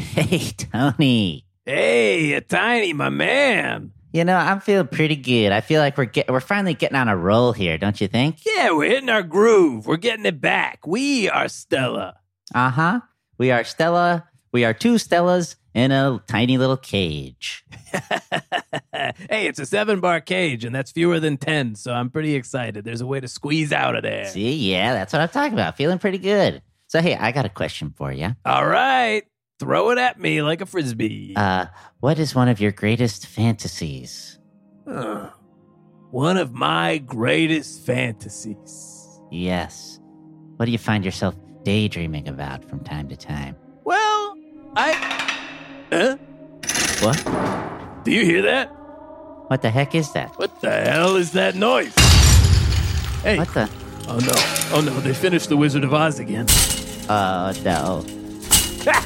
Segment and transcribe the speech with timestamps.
[0.00, 1.44] Hey, Tony.
[1.66, 3.92] Hey, a tiny, my man.
[4.12, 5.52] You know, I'm feeling pretty good.
[5.52, 8.38] I feel like we're get, we're finally getting on a roll here, don't you think?
[8.44, 9.86] Yeah, we're hitting our groove.
[9.86, 10.86] We're getting it back.
[10.86, 12.16] We are Stella.
[12.54, 13.00] Uh huh.
[13.38, 14.26] We are Stella.
[14.52, 17.64] We are two Stellas in a tiny little cage.
[18.92, 22.84] hey, it's a seven bar cage, and that's fewer than 10, so I'm pretty excited.
[22.84, 24.26] There's a way to squeeze out of there.
[24.26, 25.76] See, yeah, that's what I'm talking about.
[25.76, 26.62] Feeling pretty good.
[26.88, 28.34] So, hey, I got a question for you.
[28.44, 29.22] All right,
[29.60, 31.34] throw it at me like a frisbee.
[31.36, 31.66] Uh,
[32.00, 34.38] what is one of your greatest fantasies?
[34.88, 35.30] Huh.
[36.10, 39.20] One of my greatest fantasies.
[39.30, 40.00] Yes.
[40.56, 43.54] What do you find yourself daydreaming about from time to time?
[43.84, 44.34] Well,
[44.74, 44.92] I.
[45.92, 46.16] Huh?
[47.00, 48.04] What?
[48.04, 48.68] Do you hear that?
[49.48, 50.38] What the heck is that?
[50.38, 51.94] What the hell is that noise?
[53.22, 53.36] Hey.
[53.36, 53.70] What the?
[54.08, 54.32] Oh no.
[54.76, 56.46] Oh no, they finished The Wizard of Oz again.
[57.08, 58.19] Oh, no.
[58.80, 58.96] Greetings,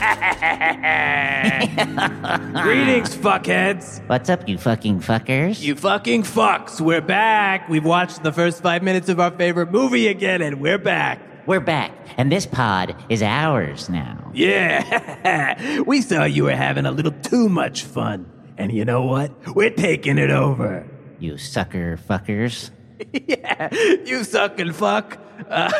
[3.17, 4.09] fuckheads.
[4.09, 5.61] What's up, you fucking fuckers?
[5.61, 6.81] You fucking fucks.
[6.81, 7.69] We're back.
[7.69, 11.21] We've watched the first five minutes of our favorite movie again, and we're back.
[11.47, 14.31] We're back, and this pod is ours now.
[14.33, 15.81] Yeah.
[15.87, 18.31] we saw you were having a little too much fun.
[18.57, 19.57] And you know what?
[19.57, 20.89] We're taking it over.
[21.19, 22.71] You sucker fuckers.
[23.13, 25.19] yeah, you suck and fuck.
[25.51, 25.73] Uh,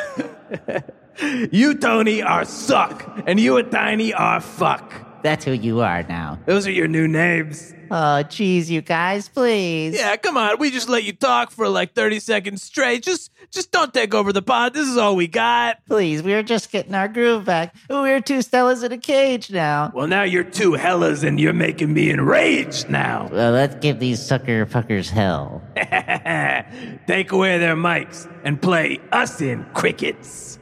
[1.53, 4.93] you, Tony, are suck, and you and Tiny are fuck.
[5.23, 6.39] That's who you are now.
[6.45, 7.73] Those are your new names.
[7.91, 9.95] Oh, jeez, you guys, please.
[9.95, 10.59] Yeah, come on.
[10.59, 13.03] We just let you talk for like 30 seconds straight.
[13.05, 14.75] Just just don't take over the pod.
[14.75, 15.79] This is all we got.
[15.87, 17.75] Please, we were just getting our groove back.
[17.89, 19.93] We're two Stellas in a cage now.
[19.95, 23.29] Well, now you're two Hellas and you're making me enraged now.
[23.33, 25.63] Well, let's give these sucker fuckers hell.
[27.07, 30.59] take away their mics and play us in crickets.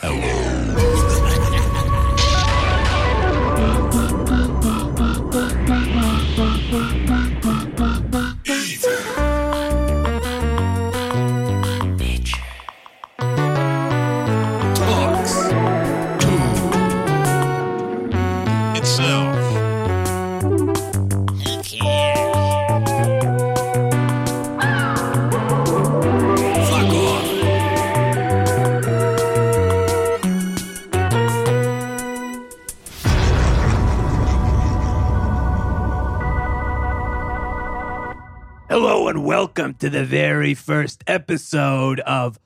[0.00, 1.45] Talks
[39.56, 42.38] welcome to the very first episode of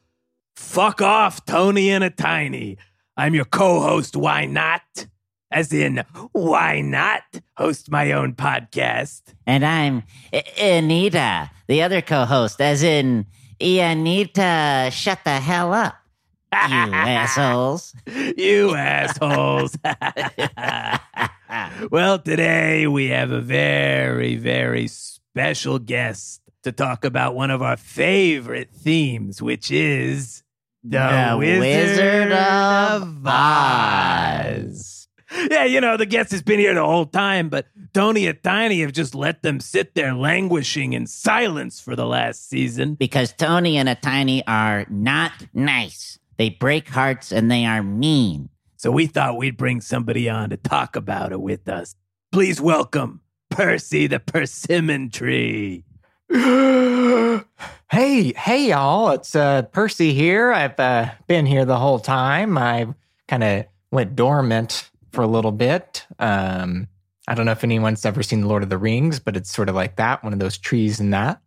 [0.55, 2.79] Fuck Off Tony and a Tiny.
[3.17, 5.09] I'm your co-host, Why Not?
[5.51, 7.23] As in, why not
[7.57, 9.23] host my own podcast?
[9.45, 10.05] And I'm
[10.57, 13.27] Anita, the other co host, as in,
[13.61, 15.97] Anita, shut the hell up.
[16.53, 17.93] You assholes.
[18.07, 19.77] you assholes.
[21.91, 27.77] well, today we have a very, very special guest to talk about one of our
[27.77, 30.43] favorite themes, which is
[30.83, 35.09] the, Wizard of Oz.
[35.51, 38.81] Yeah, you know, the guest has been here the whole time, but Tony and Tiny
[38.81, 42.95] have just let them sit there languishing in silence for the last season.
[42.95, 46.19] Because Tony and a Tiny are not nice.
[46.37, 48.49] They break hearts and they are mean.
[48.77, 51.95] So we thought we'd bring somebody on to talk about it with us.
[52.33, 55.85] Please welcome Percy the persimmon tree.
[56.33, 57.43] hey,
[57.91, 59.11] hey, y'all!
[59.11, 60.53] It's uh, Percy here.
[60.53, 62.57] I've uh, been here the whole time.
[62.57, 62.87] I
[63.27, 66.07] kind of went dormant for a little bit.
[66.21, 66.87] Um,
[67.27, 69.69] I don't know if anyone's ever seen The Lord of the Rings, but it's sort
[69.69, 71.41] of like that, one of those trees and that.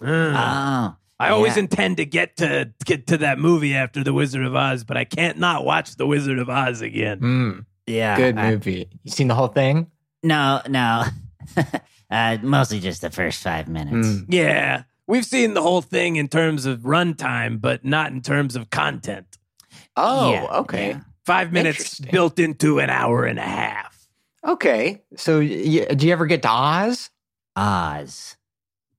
[0.00, 0.34] Mm.
[0.36, 0.96] Oh.
[1.18, 1.64] I always yeah.
[1.64, 5.02] intend to get to get to that movie after The Wizard of Oz, but I
[5.04, 7.18] can't not watch The Wizard of Oz again.
[7.18, 8.16] Mm, Yeah.
[8.16, 8.88] good I- movie.
[9.02, 9.90] You seen the whole thing?
[10.22, 11.06] no, no.
[12.10, 14.08] uh, mostly just the first five minutes.
[14.08, 14.26] Mm.
[14.28, 14.82] Yeah.
[15.06, 19.38] We've seen the whole thing in terms of runtime, but not in terms of content.
[19.96, 20.88] Oh, Yeah, okay.
[20.90, 21.00] yeah.
[21.24, 24.06] Five minutes built into an hour and a half.
[24.46, 25.02] Okay.
[25.16, 27.10] So, y- did you ever get to Oz?
[27.56, 28.36] Oz.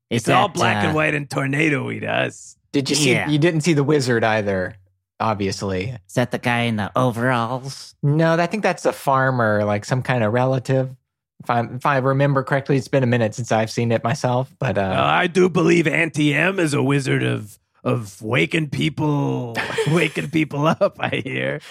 [0.10, 2.58] It's Is all black uh, and white and tornado-y to us.
[2.72, 3.12] Did you see?
[3.12, 3.30] Yeah.
[3.30, 4.76] You didn't see the wizard either,
[5.20, 5.96] obviously.
[6.08, 7.96] Is that the guy in the overalls?
[8.04, 10.96] No, I think that's a farmer, like some kind of relative.
[11.44, 14.54] If I if I remember correctly, it's been a minute since I've seen it myself.
[14.60, 19.56] But uh, Uh, I do believe Auntie M is a wizard of of waking people
[19.92, 20.98] waking people up.
[21.00, 21.62] I hear.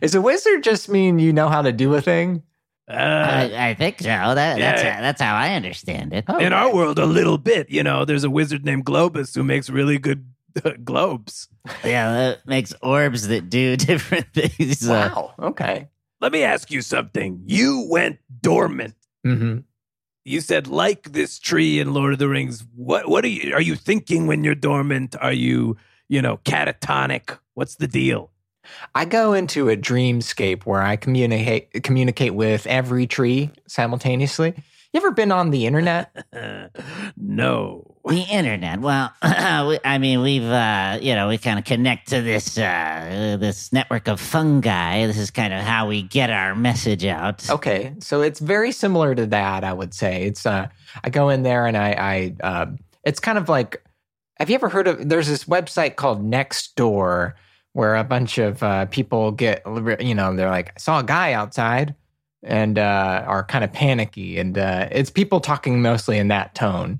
[0.00, 2.42] Is a wizard just mean you know how to do a thing?
[2.90, 4.06] Uh, I, I think so.
[4.08, 4.96] That, that's, yeah.
[4.96, 6.24] how, that's how I understand it.
[6.28, 7.70] Oh, in our world, a little bit.
[7.70, 10.26] You know, there's a wizard named Globus who makes really good
[10.84, 11.48] globes.
[11.84, 14.86] Yeah, that makes orbs that do different things.
[14.88, 15.32] Uh, Wow.
[15.38, 15.88] Okay.
[16.20, 17.40] let me ask you something.
[17.46, 18.94] You went dormant.
[19.24, 19.58] Hmm
[20.24, 22.64] You said like this tree in Lord of the Rings.
[22.76, 25.16] What what are you are you thinking when you're dormant?
[25.20, 25.76] Are you,
[26.08, 27.38] you know, catatonic?
[27.54, 28.30] What's the deal?
[28.94, 34.54] I go into a dreamscape where I communicate communicate with every tree simultaneously.
[34.92, 36.14] You ever been on the internet?
[37.16, 37.91] no.
[38.04, 38.80] The internet.
[38.80, 43.36] Well, we- I mean, we've uh, you know we kind of connect to this uh,
[43.38, 45.06] this network of fungi.
[45.06, 47.48] This is kind of how we get our message out.
[47.48, 49.62] Okay, so it's very similar to that.
[49.62, 50.44] I would say it's.
[50.44, 50.66] Uh,
[51.04, 51.92] I go in there and I.
[51.92, 52.66] I uh,
[53.04, 53.82] it's kind of like.
[54.38, 55.08] Have you ever heard of?
[55.08, 57.34] There's this website called Nextdoor
[57.74, 59.62] where a bunch of uh, people get.
[60.00, 61.94] You know, they're like, I saw a guy outside,
[62.42, 66.98] and uh, are kind of panicky, and uh, it's people talking mostly in that tone.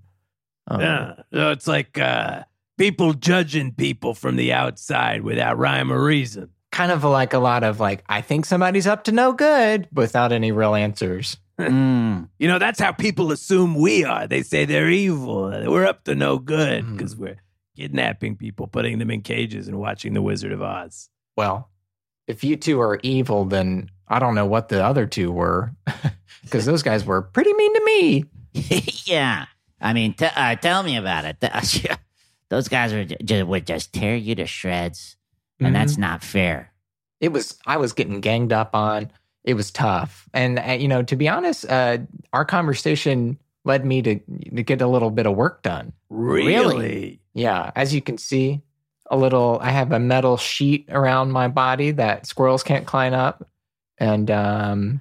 [0.74, 1.14] Um, Yeah.
[1.32, 2.44] So it's like uh
[2.78, 6.48] people judging people from the outside without rhyme or reason.
[6.70, 10.32] Kind of like a lot of like, I think somebody's up to no good, without
[10.32, 11.36] any real answers.
[11.60, 12.28] Mm.
[12.38, 14.26] You know, that's how people assume we are.
[14.26, 15.42] They say they're evil.
[15.66, 17.36] We're up to no good because we're
[17.76, 21.08] kidnapping people, putting them in cages, and watching The Wizard of Oz.
[21.36, 21.70] Well,
[22.26, 25.72] if you two are evil, then I don't know what the other two were,
[26.42, 28.24] because those guys were pretty mean to me.
[29.04, 29.46] yeah.
[29.82, 31.40] I mean, t- uh, tell me about it.
[32.48, 35.16] Those guys were just, would just tear you to shreds,
[35.60, 36.72] and that's not fair.
[37.20, 37.58] it was.
[37.66, 39.10] I was getting ganged up on.
[39.44, 41.98] It was tough, and uh, you know, to be honest, uh,
[42.32, 44.18] our conversation led me to
[44.54, 45.92] to get a little bit of work done.
[46.10, 47.20] Really?
[47.34, 48.60] Yeah, as you can see,
[49.10, 49.58] a little.
[49.60, 53.48] I have a metal sheet around my body that squirrels can't climb up,
[53.98, 55.00] and um,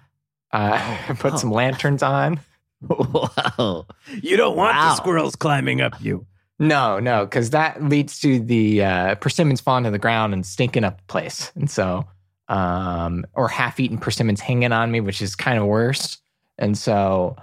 [0.54, 1.38] uh, I put Oh.
[1.38, 2.40] some lanterns on.
[2.88, 3.86] Whoa.
[4.22, 4.90] You don't want Wow.
[4.90, 6.26] the squirrels climbing up you.
[6.60, 10.84] No, no, because that leads to the uh, persimmons falling to the ground and stinking
[10.84, 12.06] up the place, and so,
[12.50, 16.20] um, or half-eaten persimmons hanging on me, which is kind of worse.
[16.60, 17.36] And so,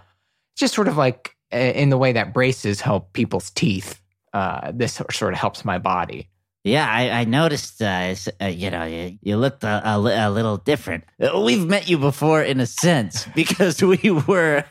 [0.57, 4.01] just sort of like uh, in the way that braces help people's teeth,
[4.35, 6.29] uh, this sort of helps my body.
[6.63, 7.81] Yeah, I, I noticed.
[7.83, 11.05] Uh, uh, you know, you, you looked a, a, a little different.
[11.21, 13.99] Uh, We've met you before, in a sense, because we
[14.29, 14.65] were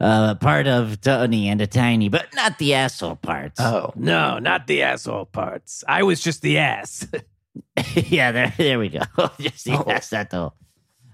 [0.00, 3.60] uh, part of Tony and a Tiny, but not the asshole parts.
[3.60, 5.84] Oh, No, not the asshole parts.
[5.86, 7.06] I was just the ass.
[7.94, 9.00] yeah, there, there we go.
[9.40, 9.90] Just the Oh.
[9.90, 10.12] ass.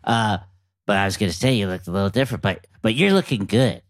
[0.04, 0.38] Uh,
[0.86, 3.82] but I was gonna say you looked a little different, but but you're looking good.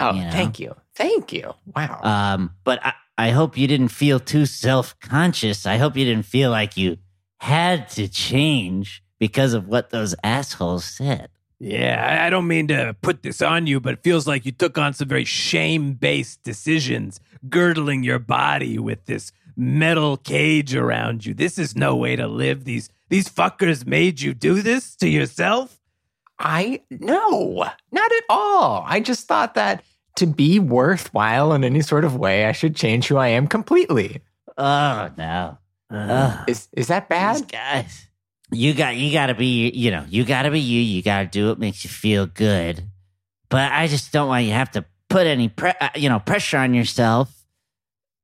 [0.00, 0.30] oh, You know?
[0.30, 1.54] thank you, thank you.
[1.76, 2.00] Wow.
[2.02, 5.66] Um, but I, I hope you didn't feel too self conscious.
[5.66, 6.98] I hope you didn't feel like you
[7.40, 11.28] had to change because of what those assholes said.
[11.60, 14.52] Yeah, I- I don't mean to put this on you, but it feels like you
[14.52, 17.18] took on some very shame based decisions,
[17.48, 21.34] girdling your body with this metal cage around you.
[21.34, 22.64] This is no way to live.
[22.64, 25.80] These these fuckers made you do this to yourself.
[26.38, 28.84] I no, not at all.
[28.86, 29.82] I just thought that
[30.16, 34.20] to be worthwhile in any sort of way, I should change who I am completely.
[34.56, 35.58] Oh no.
[35.90, 36.44] Ugh.
[36.48, 37.48] Is is that These bad?
[37.48, 38.06] guys.
[38.50, 41.58] You got you gotta be you know, you gotta be you, you gotta do what
[41.58, 42.84] makes you feel good.
[43.50, 46.18] But I just don't want you to have to put any pre- uh, you know,
[46.18, 47.30] pressure on yourself.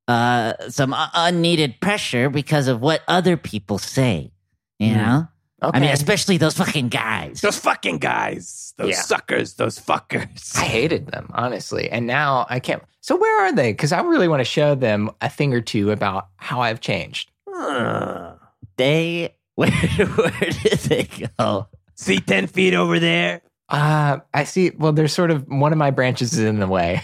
[0.07, 4.33] Uh some uh, unneeded pressure because of what other people say.
[4.79, 4.97] You Hmm.
[4.97, 5.29] know?
[5.63, 5.79] Okay.
[5.79, 7.41] I mean, especially those fucking guys.
[7.41, 9.01] Those fucking guys, those Yeah.
[9.01, 10.55] suckers, those fuckers.
[10.59, 11.89] I hated them, honestly.
[11.89, 12.83] And now I can't.
[13.01, 13.73] So where are they?
[13.73, 17.31] Because I really want to show them a thing or two about how I've changed.
[17.49, 18.35] Huh.
[18.77, 19.37] They
[19.71, 21.09] where where did they
[21.39, 21.69] go?
[21.95, 23.43] See 10 feet over there?
[23.69, 24.71] Uh, I see.
[24.71, 27.03] Well, there's sort of one of my branches is in the way.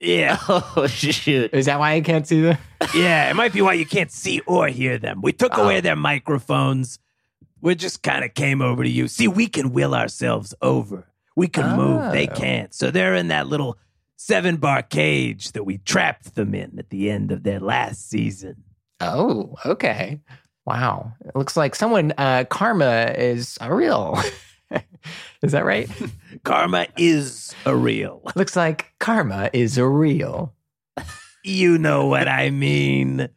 [0.00, 0.36] Yeah.
[0.48, 1.50] Oh shoot!
[1.52, 2.58] Is that why I can't see them?
[2.94, 5.20] Yeah, it might be why you can't see or hear them.
[5.22, 5.62] We took Oh.
[5.64, 6.98] away their microphones.
[7.60, 9.06] We just kind of came over to you.
[9.06, 11.06] See, we can will ourselves over.
[11.36, 12.10] We can move.
[12.12, 12.34] They Oh.
[12.34, 12.74] can't.
[12.74, 13.78] So they're in that little
[14.16, 18.64] seven bar cage that we trapped them in at the end of their last season.
[19.00, 20.20] Oh, okay.
[20.66, 21.12] Wow.
[21.24, 24.18] It looks like someone, uh, karma is a real.
[25.42, 25.88] is that right?
[26.44, 28.22] Karma is a real.
[28.36, 30.54] looks like karma is a real.
[31.44, 33.28] You know what I mean.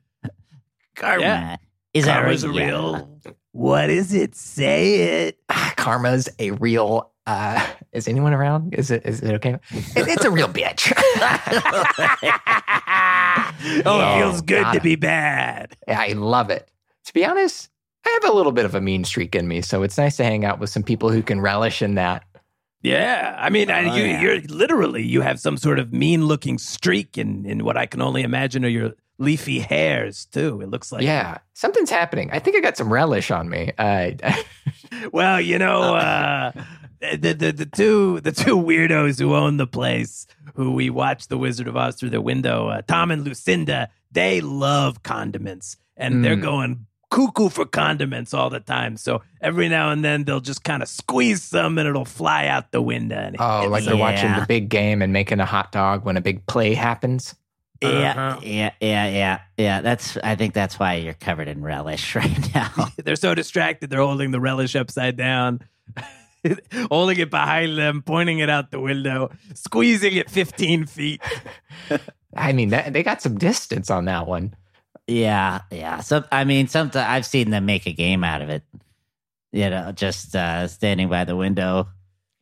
[0.96, 1.56] Karma Yeah.
[1.96, 2.58] is Karma's a right?
[2.60, 2.66] Yeah.
[2.68, 3.20] real.
[3.52, 4.36] What is it?
[4.36, 5.40] Say it.
[5.50, 7.10] Ah, karma's a real.
[7.26, 8.76] Uh, is anyone around?
[8.76, 9.04] Is it?
[9.08, 9.56] Is it okay?
[9.72, 10.94] It- it's a real bitch.
[13.86, 14.16] oh, Yeah.
[14.16, 15.76] it feels good Got to be bad.
[15.88, 16.70] I love it.
[17.06, 17.70] To be honest,
[18.06, 20.24] I have a little bit of a mean streak in me, so it's nice to
[20.24, 22.24] hang out with some people who can relish in that.
[22.82, 24.22] Yeah, I mean, I, Oh, you, yeah.
[24.22, 28.22] you're literally you have some sort of mean-looking streak in in what I can only
[28.22, 30.62] imagine are your leafy hairs too.
[30.62, 32.30] It looks like yeah, something's happening.
[32.32, 33.72] I think I got some relish on me.
[33.78, 34.12] Uh,
[35.12, 36.52] Well, you know, uh,
[37.00, 41.38] the, the the two the two weirdos who own the place, who we watch The
[41.38, 46.38] Wizard of Oz through the window, uh, Tom and Lucinda, they love condiments, and they're
[46.38, 46.42] Mm.
[46.42, 48.98] going cuckoo for condiments all the time.
[48.98, 52.72] So every now and then they'll just kind of squeeze some, and it'll fly out
[52.72, 53.16] the window.
[53.16, 56.22] And Oh, like they're watching the big game and making a hot dog when a
[56.22, 57.34] big play happens.
[57.82, 58.40] Yeah, Uh-huh.
[58.44, 59.82] yeah, yeah, yeah, yeah.
[59.82, 60.18] That's.
[60.18, 62.72] I think that's why you're covered in relish right now.
[63.04, 65.62] they're so distracted they're holding the relish upside down
[66.90, 71.22] holding it behind them pointing it out the window squeezing it 15 feet
[72.38, 74.56] I mean, that, they got some distance on that one.
[75.08, 76.00] Yeah, yeah.
[76.02, 78.64] So I mean, sometimes I've seen them make a game out of it.
[79.52, 81.88] You know, just uh, standing by the window,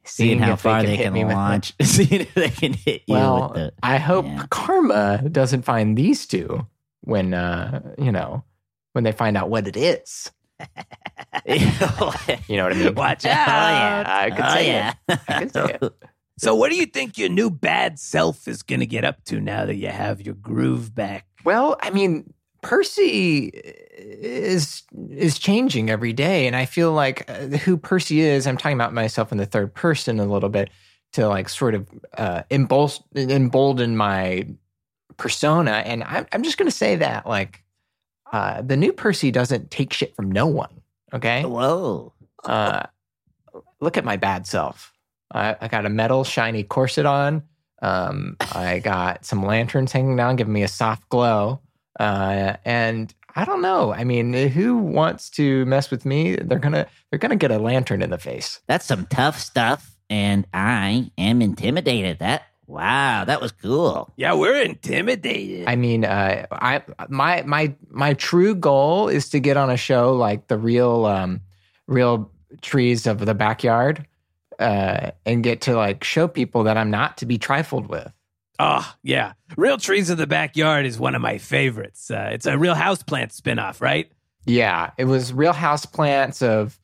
[0.03, 1.33] seeing, how far they can, with it.
[1.33, 3.73] launch, seeing if they can hit you Well, with the.
[3.83, 4.45] I hope yeah.
[4.49, 6.65] karma doesn't find these two
[7.01, 8.43] when, uh, you know,
[8.93, 10.31] when they find out what it is.
[11.45, 12.95] You know what I mean?
[12.95, 14.93] watch Oh out yeah, I could oh say yeah.
[15.09, 15.93] I could say it.
[16.37, 19.39] so what do you think your new bad self is going to get up to
[19.41, 26.13] now that you have your groove back Well, I mean, Percy is is changing every
[26.13, 28.47] day, and I feel like uh, who Percy is.
[28.47, 30.69] I'm talking about myself in the third person a little bit
[31.13, 34.47] to like sort of uh, embol- embolden my
[35.17, 37.63] persona, and I'm I'm just going to say that like
[38.31, 40.81] uh, the new Percy doesn't take shit from no one.
[41.13, 42.13] Okay, Whoa.
[42.45, 42.83] uh,
[43.79, 44.91] look at my bad self.
[45.31, 47.43] I, I got a metal shiny corset on.
[47.81, 51.59] Um, I got some lanterns hanging down, giving me a soft glow.
[51.99, 53.93] Uh, and I don't know.
[53.93, 56.35] I mean, who wants to mess with me?
[56.35, 58.59] They're gonna they're gonna get a lantern in the face.
[58.67, 62.19] That's some tough stuff, and I am intimidated.
[62.19, 64.11] That wow, that was cool.
[64.15, 69.57] yeah we're intimidated I mean, uh, I my my my true goal is to get
[69.57, 71.41] on a show like the real um,
[71.87, 72.31] real
[72.61, 74.05] trees of the backyard,
[74.59, 78.11] uh, and get to like show people that I'm not to be trifled with.
[78.59, 82.57] Oh yeah real trees in the backyard is one of my favorites uh, it's a
[82.57, 84.11] real houseplant spinoff right
[84.45, 86.77] Yeah, it was Real Houseplants of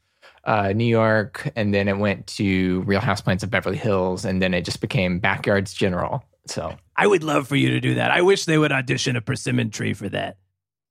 [0.45, 4.53] uh, New York, and then it went to Real Houseplants of Beverly Hills, and then
[4.53, 6.23] it just became Backyards General.
[6.47, 8.11] So I would love for you to do that.
[8.11, 10.37] I wish they would audition a persimmon tree for that.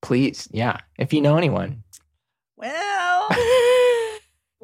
[0.03, 1.81] please, yeah, if you know anyone,
[2.55, 3.08] Well,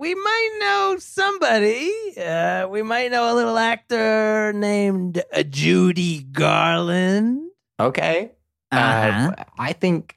[0.06, 1.92] we might know somebody.
[2.16, 7.50] Uh, we might know a little actor named uh, Judy Garland.
[7.80, 8.32] okay.
[8.72, 9.32] Uh-huh.
[9.38, 10.16] Uh, I think,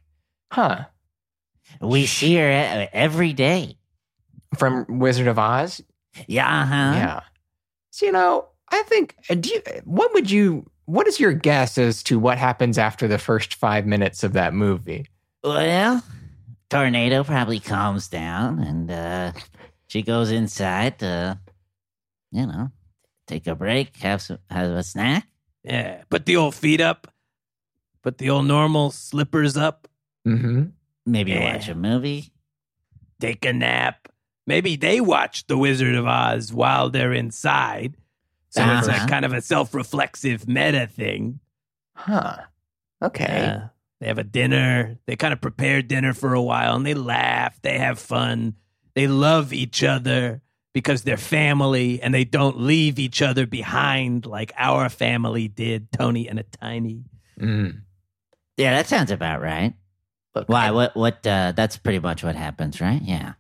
[0.53, 0.85] huh?
[1.81, 3.77] we see her e- every day.
[4.59, 5.83] From Wizard of Oz,
[6.27, 6.75] Yeah, uh-huh.
[6.97, 7.21] yeah.
[7.91, 9.15] So you know, I think.
[9.31, 9.63] uh, Do you?
[9.85, 10.69] What would you?
[10.87, 14.55] What is your guess as to what happens after the first five minutes of that
[14.55, 15.07] movie?
[15.45, 16.03] Well,
[16.71, 19.33] tornado probably calms down, and uh,
[19.89, 21.39] she goes inside to,
[22.31, 22.71] you know,
[23.27, 25.27] take a break, have some, have a snack.
[25.65, 27.13] Yeah, put the old feet up.
[28.03, 29.89] Put the old normal slippers up.
[30.27, 30.67] Mm-hmm.
[31.05, 31.55] Maybe Yeah.
[31.55, 32.33] watch a movie.
[33.21, 34.09] Take a nap.
[34.47, 37.97] Maybe they watch The Wizard of Oz while they're inside.
[38.51, 39.07] So it's a Uh-huh.
[39.09, 41.41] kind of a self-reflexive meta thing.
[41.95, 42.37] Huh.
[43.03, 43.25] Okay.
[43.25, 43.69] Yeah.
[44.01, 44.99] They have a dinner.
[45.07, 47.61] They kind of prepare dinner for a while and they laugh.
[47.63, 48.55] They have fun.
[48.99, 50.43] They love each other
[50.75, 56.29] because they're family and they don't leave each other behind like our family did, Tony
[56.29, 57.05] and a Tiny.
[57.41, 57.83] Mm.
[58.57, 59.75] Yeah, that sounds about right.
[60.35, 60.67] Look, Why?
[60.67, 60.97] I- What?
[60.97, 61.25] What?
[61.25, 63.01] Uh, that's pretty much what happens, right?
[63.01, 63.35] Yeah.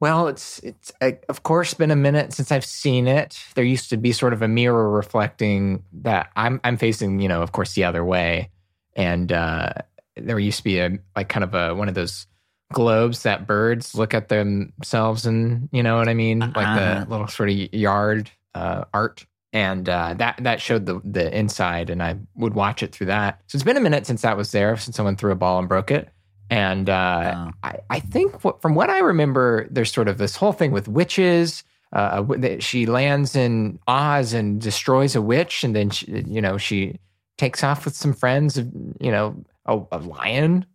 [0.00, 3.38] Well, it's it's uh, of course been a minute since I've seen it.
[3.54, 7.42] There used to be sort of a mirror reflecting that I'm I'm facing, you know,
[7.42, 8.50] of course, the other way,
[8.96, 9.72] and uh,
[10.16, 12.26] there used to be a like kind of a one of those
[12.72, 17.04] globes that birds look at themselves and you know what I mean, like Uh-huh.
[17.04, 21.90] the little sort of yard uh, art, and uh, that that showed the the inside,
[21.90, 23.40] and I would watch it through that.
[23.46, 25.68] So it's been a minute since that was there, since someone threw a ball and
[25.68, 26.08] broke it.
[26.48, 27.50] And uh, Oh.
[27.64, 30.86] I, I think what, from what I remember, there's sort of this whole thing with
[30.88, 31.64] witches.
[31.92, 32.24] Uh,
[32.60, 36.98] she lands in Oz and destroys a witch, and then she, you know she
[37.38, 38.56] takes off with some friends.
[38.56, 40.66] You know, a, a lion,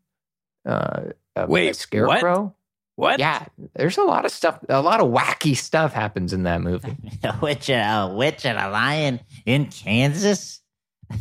[0.65, 1.03] uh,
[1.35, 2.55] a, Wait, a scarecrow.
[2.95, 3.19] What?
[3.19, 3.45] Yeah,
[3.75, 4.59] there's a lot of stuff.
[4.69, 6.95] A lot of wacky stuff happens in that movie.
[7.23, 10.59] A witch, and a witch, and a lion in Kansas.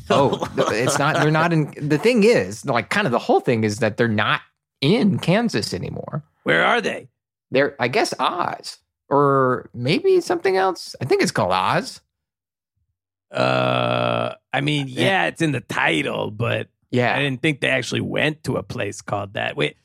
[0.09, 1.17] Oh, it's not.
[1.17, 1.73] They're not in.
[1.77, 4.41] The thing is, like, kind of the whole thing is that they're not
[4.81, 6.23] in Kansas anymore.
[6.45, 7.09] Where are they?
[7.51, 10.95] They're, I guess, Oz or maybe something else.
[11.01, 12.01] I think it's called Oz.
[13.33, 17.15] Uh, I mean, yeah, it's in the title, but Yeah.
[17.15, 19.57] I didn't think they actually went to a place called that.
[19.57, 19.77] Wait,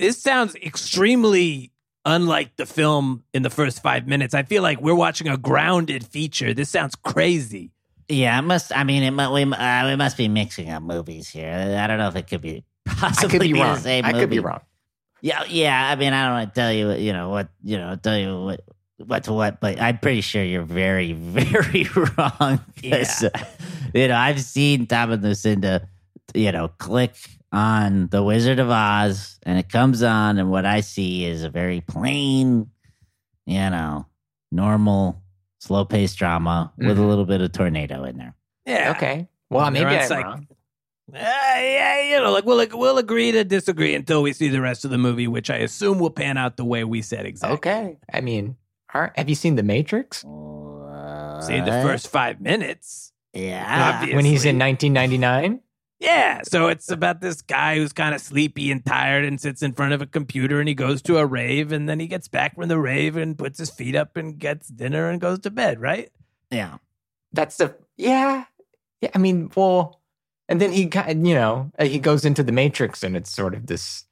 [0.00, 1.72] this sounds extremely
[2.04, 4.34] unlike the film in the first five minutes.
[4.34, 6.52] I feel like we're watching a grounded feature.
[6.54, 7.70] This sounds crazy.
[8.08, 8.76] Yeah, it must.
[8.76, 11.78] I mean, it mu- we uh, we must be mixing up movies here.
[11.80, 13.76] I don't know if it could be possibly could be the wrong.
[13.78, 14.60] same I could be wrong.
[15.20, 15.88] Yeah, yeah.
[15.90, 18.42] I mean, I don't want to tell you, you know, what you know, tell you
[18.42, 18.60] what
[19.06, 22.60] what to what, but I'm pretty sure you're very, very wrong.
[22.82, 23.30] 'Cause, uh,
[23.94, 25.86] you know, I've seen Tom and Lucinda,
[26.34, 27.14] you know, click
[27.52, 31.50] on the Wizard of Oz, and it comes on, and what I see is a
[31.50, 32.70] very plain,
[33.46, 34.06] you know,
[34.52, 35.20] normal,
[35.60, 37.08] slow paced drama with a Mhm.
[37.08, 38.34] little bit of tornado in there.
[38.66, 38.92] Yeah.
[38.96, 39.28] Okay.
[39.50, 40.46] Well, And maybe they're I'm on psych- wrong.
[41.12, 44.84] Uh, yeah, you know, like we'll we'll agree to disagree until we see the rest
[44.84, 47.56] of the movie, which I assume will pan out the way we said exactly.
[47.56, 47.96] Okay.
[48.12, 48.54] I mean,
[48.94, 49.10] all right.
[49.16, 50.18] have you seen The Matrix?
[50.20, 53.12] See the first five minutes.
[53.32, 53.94] yeah.
[53.98, 54.14] Obvious.
[54.14, 55.60] When he's in 1999?
[56.00, 59.74] Yeah, so it's about this guy who's kind of sleepy and tired and sits in
[59.74, 62.54] front of a computer and he goes to a rave and then he gets back
[62.54, 65.78] from the rave and puts his feet up and gets dinner and goes to bed,
[65.78, 66.10] right?
[66.50, 66.78] Yeah.
[67.34, 68.44] That's the, yeah.
[69.02, 69.10] Yeah.
[69.14, 70.00] I mean, well,
[70.48, 73.54] and then he, kind you know, uh, he goes into The Matrix and it's sort
[73.54, 74.04] of this,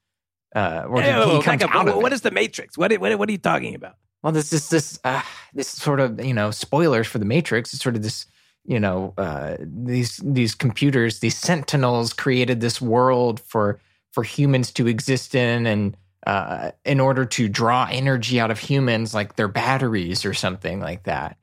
[0.55, 1.75] uh, or Yeah, he well, comes up.
[1.75, 2.77] out What- what is the Matrix?
[2.77, 3.97] What, what what are you talking about?
[4.23, 5.23] Well, this is this uh,
[5.55, 7.73] this sort of you know spoilers for the Matrix.
[7.73, 8.27] It's sort of this
[8.69, 13.81] you know uh, these these computers, these sentinels created this world for
[14.13, 15.97] for humans to exist in, and
[16.27, 21.05] uh, in order to draw energy out of humans, like their batteries or something like
[21.05, 21.39] that.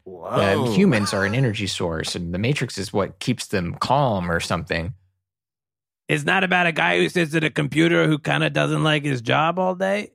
[0.75, 4.93] Humans are an energy source, and the Matrix is what keeps them calm or something.
[6.07, 9.03] It's not about a guy who sits at a computer who kind of doesn't like
[9.03, 10.11] his job all day.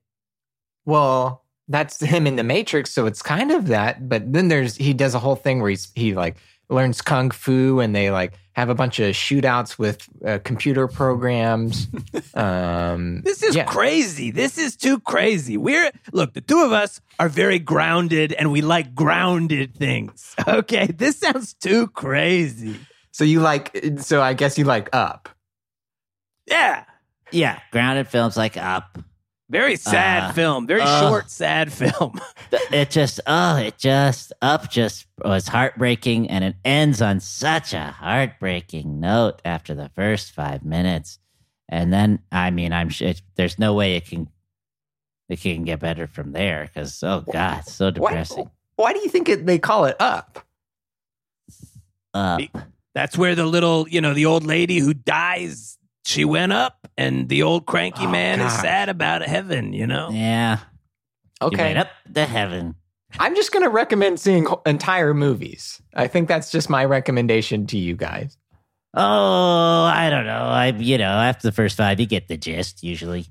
[0.84, 4.08] Well, that's him in the Matrix, so it's kind of that.
[4.08, 6.36] But then there's he does a whole thing where he's he like
[6.70, 11.88] learns kung fu, and they like have a bunch of shootouts with uh, computer programs.
[12.34, 13.64] um, This is yeah.
[13.64, 14.30] crazy.
[14.30, 15.56] This is too crazy.
[15.56, 20.34] We're look, the two of us are very grounded and we like grounded things.
[20.48, 22.76] Okay, this sounds too crazy.
[23.12, 23.76] So you like?
[23.98, 25.28] So I guess you like Up.
[26.46, 26.84] Yeah.
[27.30, 27.60] Yeah.
[27.70, 28.98] Grounded films like Up.
[29.50, 30.66] Very sad Uh, film.
[30.66, 31.00] Very uh.
[31.00, 32.20] short, sad film.
[32.70, 37.86] It just, oh, it just, Up just was heartbreaking and it ends on such a
[37.86, 41.18] heartbreaking note after the first five minutes.
[41.68, 44.28] And then, I mean, I'm sure it, there's no way it can,
[45.28, 48.50] it can get better from there because, oh, God, it's so Why, depressing.
[48.76, 50.44] why do you think it, they call it Up?
[52.14, 52.40] Up.
[52.94, 57.28] That's where the little, you know, the old lady who dies, she went up, and
[57.28, 60.10] the old cranky Oh, man is sad about heaven, you know?
[60.10, 60.58] Yeah.
[61.40, 62.74] You Okay, up to heaven.
[63.18, 65.80] I'm just gonna recommend seeing entire movies.
[65.94, 68.36] I think that's just my recommendation to you guys.
[68.94, 70.32] Oh, I don't know.
[70.32, 73.26] I, you know, after the first five, you get the gist usually.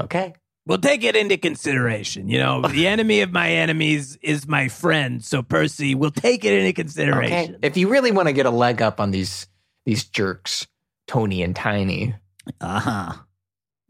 [0.00, 0.34] Okay.
[0.66, 2.28] We'll take it into consideration.
[2.28, 5.22] You know, the enemy of my enemies is my friend.
[5.22, 7.56] So, Percy, we'll take it into consideration.
[7.56, 7.66] Okay.
[7.66, 9.46] If you really want to get a leg up on these
[9.84, 10.66] these jerks,
[11.06, 12.14] Tony and Tiny,
[12.60, 13.12] Uh huh.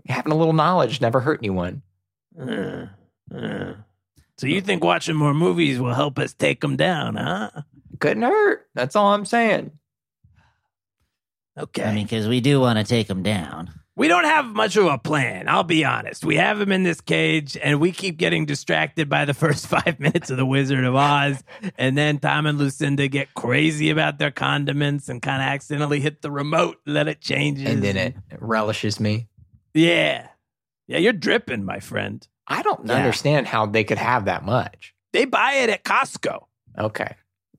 [0.06, 1.82] having a little knowledge never hurt anyone.
[2.38, 2.86] Uh,
[3.34, 3.74] uh.
[4.38, 7.50] So, you think watching more movies will help us take them down, huh?
[8.00, 8.66] Couldn't hurt.
[8.74, 9.70] That's all I'm saying.
[11.56, 11.84] Okay.
[11.84, 13.70] I mean, because we do want to take them down.
[13.96, 15.48] We don't have much of a plan.
[15.48, 16.24] I'll be honest.
[16.24, 20.00] We have him in this cage, and we keep getting distracted by the first five
[20.00, 21.42] minutes of The Wizard of Oz.
[21.78, 26.22] And then Tom and Lucinda get crazy about their condiments and kind of accidentally hit
[26.22, 27.60] the remote, let it change.
[27.60, 29.28] And then it relishes me.
[29.74, 30.28] Yeah.
[30.86, 32.26] Yeah, you're dripping, my friend.
[32.46, 32.94] I don't Yeah.
[32.94, 34.94] understand how they could have that much.
[35.12, 36.44] They buy it at Costco.
[36.78, 37.14] Okay.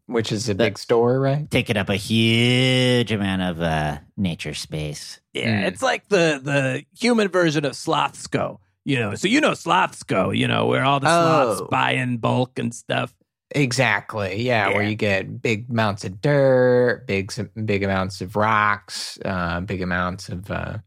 [0.07, 1.49] Which is a That- big store, right?
[1.49, 5.19] Taking up a huge amount of uh, nature space.
[5.33, 5.67] Yeah, Mm.
[5.67, 8.59] it's like the the human version of Slothsco.
[8.87, 11.67] You know, so you know Slothsco, you know, where all the sloths Oh.
[11.71, 13.15] buy in bulk and stuff.
[13.55, 14.43] Exactly.
[14.43, 17.31] Yeah, where you get big amounts of dirt, big
[17.65, 20.77] big amounts of rocks, uh, big amounts of uh,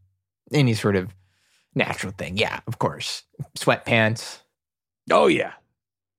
[0.53, 1.13] any sort of
[1.75, 2.37] natural thing.
[2.37, 3.23] Yeah, of course.
[3.57, 4.39] Sweatpants.
[5.11, 5.53] Oh yeah,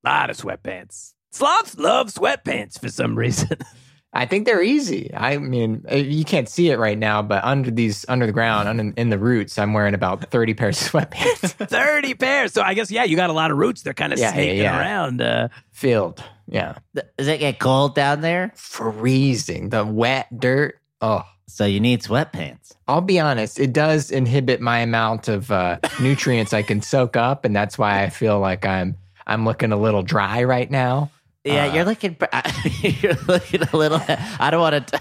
[0.05, 1.15] a lot of sweatpants.
[1.31, 3.57] Sloths love sweatpants for some reason.
[4.13, 5.13] I think they're easy.
[5.15, 8.69] I mean, uh, you can't see it right now, but under these, under the ground,
[8.69, 11.53] under, in the roots, I'm wearing about 30 pairs of sweatpants.
[11.69, 12.53] Thirty pairs.
[12.53, 13.83] So I guess yeah, you got a lot of roots.
[13.83, 14.81] They're kind of Yeah, yeah, sneaking yeah.
[14.81, 15.21] around.
[15.23, 16.25] Uh, Filled.
[16.49, 16.75] Yeah.
[16.95, 18.51] Th- Does it get cold down there?
[18.57, 19.69] Freezing.
[19.69, 20.79] The wet dirt.
[21.01, 21.23] Oh.
[21.47, 22.73] So you need sweatpants.
[22.87, 27.45] I'll be honest, it does inhibit my amount of uh, nutrients I can soak up,
[27.45, 31.11] and that's why I feel like I'm I'm looking a little dry right now.
[31.45, 32.17] Yeah, Uh, you're looking.
[32.83, 34.01] You're looking a little.
[34.09, 35.01] I don't want to.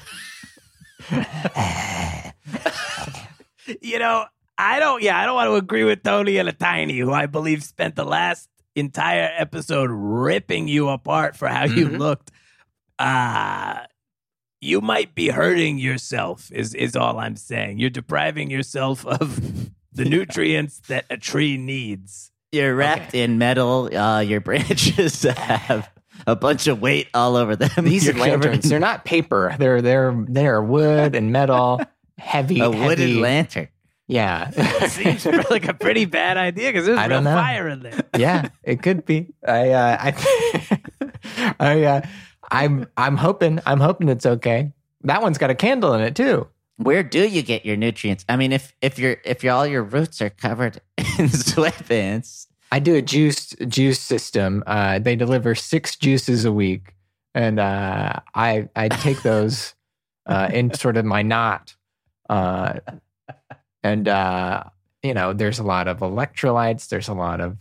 [3.82, 4.26] you know,
[4.58, 5.02] I don't.
[5.04, 7.96] Yeah, I don't want to agree with Tony and a Tiny, who I believe spent
[7.96, 11.98] the last entire episode ripping you apart for how you Mhm.
[11.98, 12.32] looked.
[12.98, 13.80] Uh
[14.62, 16.50] you might be hurting yourself.
[16.52, 17.80] Is is all I'm saying.
[17.80, 19.42] You're depriving yourself of
[19.92, 22.32] the nutrients that a tree needs.
[22.52, 23.96] You're wrapped in metal.
[23.96, 25.90] Uh, your branches have
[26.30, 27.86] a bunch of weight all over them.
[27.86, 29.56] These You're covered lanterns, in they're not paper.
[29.58, 31.82] They're they're they're wood and metal,
[32.18, 32.60] heavy.
[32.60, 32.86] a heavy.
[32.86, 33.68] wooden lantern.
[34.10, 34.50] Yeah.
[34.88, 38.04] Seems like a pretty bad idea because there's I real fire in there.
[38.18, 39.34] yeah, it could be.
[39.48, 42.02] I uh, I I uh,
[42.52, 44.74] I'm I'm hoping I'm hoping it's okay.
[45.04, 46.48] That one's got a candle in it too.
[46.78, 48.26] Where do you get your nutrients?
[48.28, 52.80] I mean, if if your if your, all your roots are covered in sweatpants, I
[52.80, 54.64] do a juice juice system.
[54.68, 56.96] Uh, they deliver six juices a week,
[57.34, 59.74] and uh, I I take those
[60.26, 61.76] uh, in sort of my knot,
[62.30, 62.80] uh,
[63.84, 64.64] and uh,
[65.04, 66.90] you know, there's a lot of electrolytes.
[66.90, 67.58] There's a lot of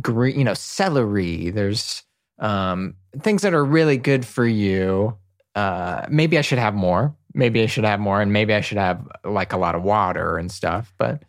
[0.00, 1.50] green, you know, celery.
[1.50, 2.02] There's
[2.38, 5.16] um, things that are really good for you.
[5.54, 7.14] Uh, maybe I should have more.
[7.34, 10.38] Maybe I should have more, and maybe I should have like a lot of water
[10.38, 10.92] and stuff.
[10.96, 11.22] But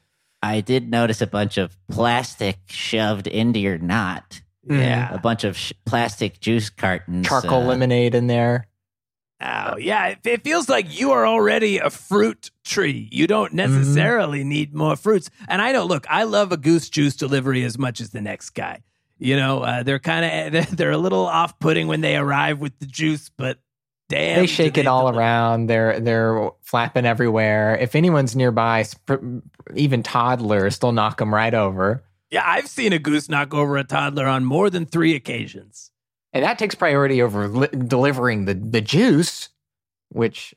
[0.47, 4.41] I did notice a bunch of plastic shoved into your knot.
[4.69, 5.13] Yeah.
[5.13, 7.27] A bunch of sh- plastic juice cartons.
[7.27, 8.67] charcoal uh, lemonade in there.
[9.41, 10.07] Oh, yeah.
[10.07, 13.07] It, it feels like you are already a fruit tree.
[13.11, 15.29] You don't necessarily need more fruits.
[15.47, 18.51] And I know, look, I love a goose juice delivery as much as the next
[18.51, 18.83] guy.
[19.19, 22.77] You know, uh, they're kind of they're a little off putting when they arrive with
[22.79, 23.59] the juice, but
[24.09, 25.19] damn, they shake it all deliver.
[25.19, 25.67] around.
[25.67, 27.77] They're they're flapping everywhere.
[27.79, 28.85] If anyone's nearby,
[29.75, 32.03] even toddlers, they'll knock them right over.
[32.29, 35.91] Yeah, I've seen a goose knock over a toddler on more than three occasions.
[36.33, 39.49] And that takes priority over li- delivering the the juice,
[40.09, 40.53] which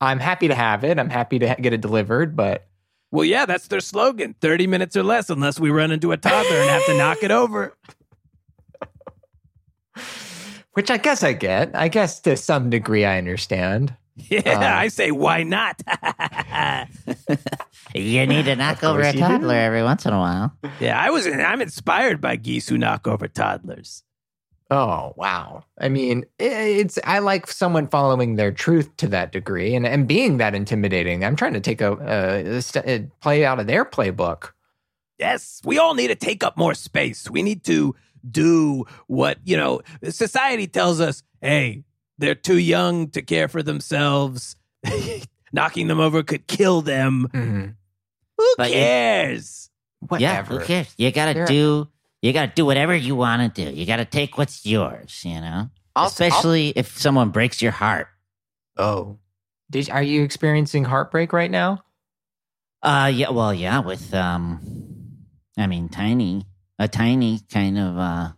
[0.00, 0.98] I'm happy to have it.
[0.98, 2.66] I'm happy to ha- get it delivered, but
[3.10, 6.56] Well, yeah, that's their slogan: thirty minutes or less, unless we run into a toddler
[6.56, 7.74] and have to knock it over.
[10.74, 11.70] which I guess I get.
[11.74, 13.94] I guess to some degree I understand.
[14.16, 15.80] Yeah, Um, I say, why not?
[17.94, 19.18] You need to knock over a you do.
[19.20, 20.52] toddler every once in a while.
[20.80, 21.26] yeah, I was.
[21.26, 24.02] I'm inspired by geese who knock over toddlers.
[24.70, 25.64] Oh wow!
[25.78, 30.38] I mean, it's I like someone following their truth to that degree and and being
[30.38, 31.24] that intimidating.
[31.24, 31.92] I'm trying to take a,
[32.56, 34.50] a, st- a play out of their playbook.
[35.18, 37.30] Yes, we all need to take up more space.
[37.30, 37.94] We need to
[38.30, 41.84] do what, you know, society tells us, hey,
[42.18, 44.56] they're too young to care for themselves.
[45.52, 47.28] Knocking them over could kill them.
[47.32, 47.66] Mm-hmm.
[48.38, 49.70] Who But you- cares?
[50.02, 50.06] Yeah,
[50.42, 50.58] Whatever.
[50.60, 50.94] who cares?
[50.98, 51.88] You gotta They're- do.
[52.22, 53.70] You gotta do whatever you want to do.
[53.74, 55.22] You gotta take what's yours.
[55.24, 58.08] You know, I'll- especially if someone breaks your heart.
[58.76, 59.18] Oh,
[59.70, 61.84] did are you experiencing heartbreak right now?
[62.82, 63.30] Uh, yeah.
[63.30, 63.78] Well, yeah.
[63.80, 64.60] With um,
[65.56, 66.44] I mean, tiny,
[66.78, 67.96] a tiny kind of.
[67.98, 68.32] uh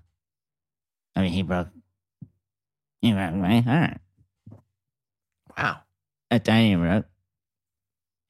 [1.15, 1.69] I mean, he broke.
[3.01, 3.99] He broke my heart.
[5.57, 5.79] Wow.
[6.31, 7.07] A tiny broke.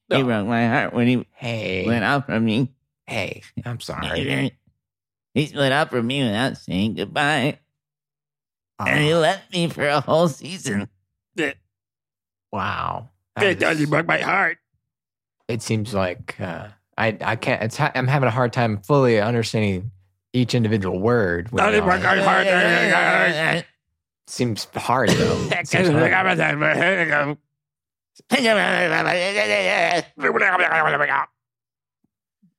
[0.09, 2.71] He broke my heart when he Hey, went out from me.
[3.07, 4.53] hey, I'm sorry.
[5.33, 7.59] He split up from me without saying goodbye,
[8.79, 10.87] and he Oh, left me for a whole season.
[12.51, 13.09] wow.
[13.39, 14.57] It That is- broke my heart.
[15.47, 17.61] it seems like uh, I I can't.
[17.63, 19.91] It's ha- I'm having a hard time fully understanding
[20.37, 21.51] each individual word.
[21.51, 22.01] when you're on
[23.57, 23.65] it.
[24.27, 25.49] Seems hard though.
[25.65, 26.11] Seems hard.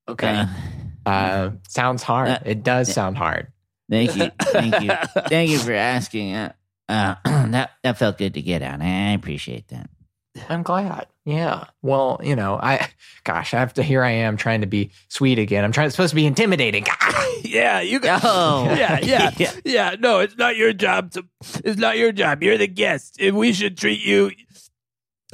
[0.08, 0.44] Okay.
[1.06, 2.28] Uh, Uh, sounds hard.
[2.28, 3.48] Uh, it does sound hard.
[3.90, 4.90] thank you, thank you,
[5.28, 6.34] thank you for asking.
[6.34, 6.52] Uh,
[6.88, 8.80] uh, that that felt good to get out.
[8.82, 9.88] I appreciate that.
[10.48, 11.06] I'm glad.
[11.24, 11.64] Yeah.
[11.82, 12.88] Well, you know, I,
[13.24, 13.82] gosh, I have to.
[13.82, 15.64] Here I am trying to be sweet again.
[15.64, 15.90] I'm trying.
[15.90, 16.86] Supposed to be intimidating.
[17.42, 18.22] yeah, you got.
[18.24, 18.64] Oh.
[18.78, 19.52] Yeah, yeah, Yeah.
[19.64, 19.96] yeah.
[19.98, 21.24] No, it's not your job to.
[21.64, 22.42] It's not your job.
[22.42, 24.30] You're the guest, and we should treat you.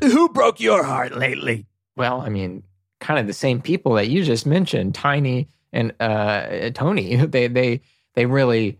[0.03, 1.67] Who broke your heart lately?
[1.97, 2.65] Well, I mean,
[3.01, 7.17] kind of the same people that you just mentioned, Tiny and uh, Tony.
[7.27, 7.81] They they
[8.15, 8.79] they really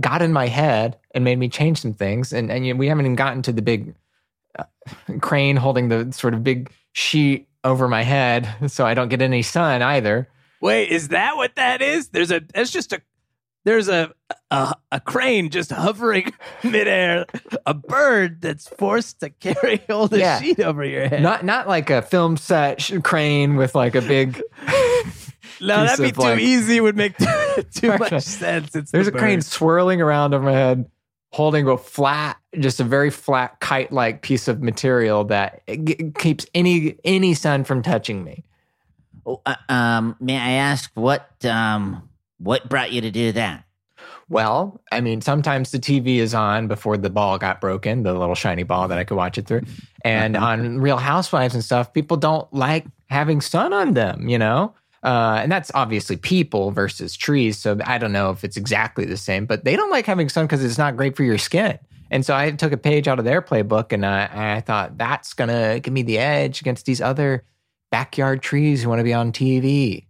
[0.00, 2.32] got in my head and made me change some things.
[2.32, 3.94] And and you know, we haven't even gotten to the big
[5.20, 9.42] crane holding the sort of big sheet over my head, so I don't get any
[9.42, 10.28] sun either.
[10.60, 12.08] Wait, is that what that is?
[12.08, 12.42] There's a.
[12.54, 13.00] It's just a.
[13.64, 14.12] There's a
[14.52, 17.26] a, a crane just hovering midair.
[17.66, 20.40] A bird that's forced to carry all the Yeah.
[20.40, 21.20] sheet over your head.
[21.22, 24.40] Not not like a film set sh- crane with like a big.
[25.60, 26.80] no, that'd be too like- easy.
[26.80, 28.74] Would make too, too much sense.
[28.76, 30.88] It's There's the a crane swirling around over my head,
[31.36, 36.96] holding a flat, just a very flat kite-like piece of material that g- keeps any
[37.04, 38.42] any sun from touching me.
[39.26, 43.64] Oh, uh, um, may I ask what um what brought you to do that?
[44.30, 48.34] Well, I mean, sometimes the TV is on before the ball got broken, the little
[48.34, 49.62] shiny ball that I could watch it through.
[50.04, 54.74] And on Real Housewives and stuff, people don't like having sun on them, you know?
[55.02, 57.58] Uh, and that's obviously people versus trees.
[57.58, 60.46] So I don't know if it's exactly the same, but they don't like having sun
[60.46, 61.78] because it's not great for your skin.
[62.10, 65.34] And so I took a page out of their playbook and I, I thought that's
[65.34, 67.44] going to give me the edge against these other
[67.90, 70.06] backyard trees who want to be on TV.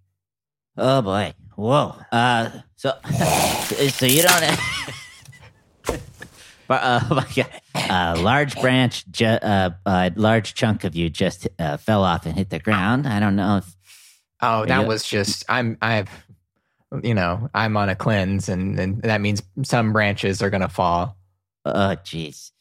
[0.77, 1.35] Oh boy.
[1.57, 1.97] Whoa.
[2.13, 2.93] Uh, so,
[3.89, 4.61] so you don't.
[6.69, 7.23] but uh.
[7.89, 12.37] A large branch, ju- uh, a large chunk of you just uh, fell off and
[12.37, 13.07] hit the ground.
[13.07, 13.76] I don't know if.
[14.41, 16.11] Oh, that you- was just I'm I've
[17.03, 21.17] you know, I'm on a cleanse and, and that means some branches are gonna fall.
[21.65, 22.53] Oh, jeez.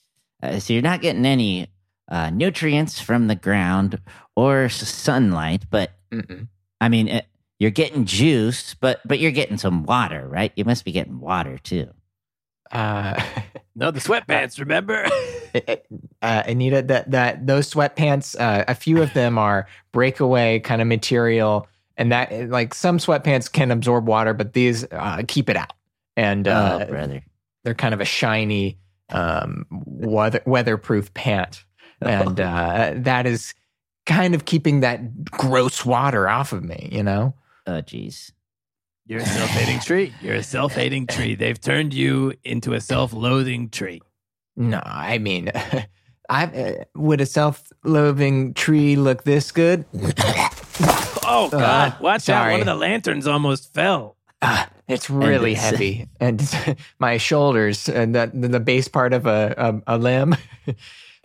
[0.42, 1.68] Uh, so you're not getting any
[2.10, 4.00] uh, nutrients from the ground
[4.36, 6.48] or sunlight, but Mm-mm.
[6.82, 7.26] I mean, it,
[7.60, 10.52] you're getting juice, but but you're getting some water, right?
[10.56, 11.90] You must be getting water too.
[12.72, 13.22] Uh,
[13.76, 15.06] No, the sweatpants, remember?
[16.22, 20.88] uh, Anita, that that those sweatpants, uh, a few of them are breakaway kind of
[20.88, 25.74] material, and that like some sweatpants can absorb water, but these uh, keep it out,
[26.16, 27.24] and uh, oh, brother.
[27.64, 31.66] they're kind of a shiny, um, weather weatherproof pant,
[32.00, 33.54] and uh, that is
[34.06, 37.34] kind of keeping that gross water off of me, you know.
[37.68, 38.32] Oh, jeez.
[39.08, 40.14] You're a self hating tree.
[40.22, 41.36] You're a self hating tree.
[41.36, 44.02] They've turned you into a self loathing tree.
[44.58, 45.52] No, I mean,
[46.30, 49.86] I uh, would a self-loathing tree look this good?
[51.28, 51.94] Oh, God.
[51.94, 52.52] Uh, Watch out.
[52.52, 54.16] One of the lanterns almost fell.
[54.44, 59.56] Ah, it's really it's- heavy, and my shoulders and the the base part of a
[59.88, 60.36] a, a limb,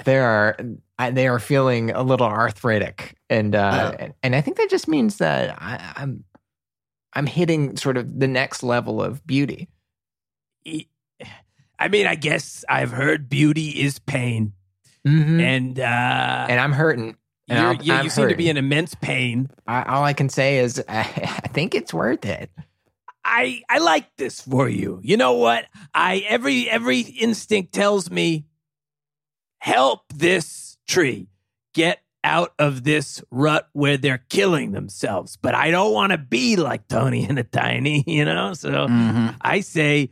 [0.06, 0.56] they are
[0.98, 4.08] I, they are feeling a little arthritic, and uh, Oh.
[4.22, 6.24] and I think that just means that I, I'm
[7.12, 9.68] I'm hitting sort of the next level of beauty.
[11.78, 14.52] I mean, I guess I've heard beauty is pain.
[15.06, 15.40] Mm-hmm.
[15.40, 17.16] And, uh, and I'm hurting.
[17.48, 19.48] and you're, I'm- you, you seem to be in immense pain.
[19.66, 20.98] I, all I can say is I,
[21.44, 22.50] I think it's worth it.
[23.22, 24.98] I I like this for you.
[25.02, 25.66] You know what?
[25.94, 28.46] I every every instinct tells me
[29.58, 31.28] help this tree
[31.74, 35.36] get out of this rut where they're killing themselves.
[35.36, 38.52] But I don't want to be like Tony and a Tiny, you know?
[38.54, 40.10] So hmm I say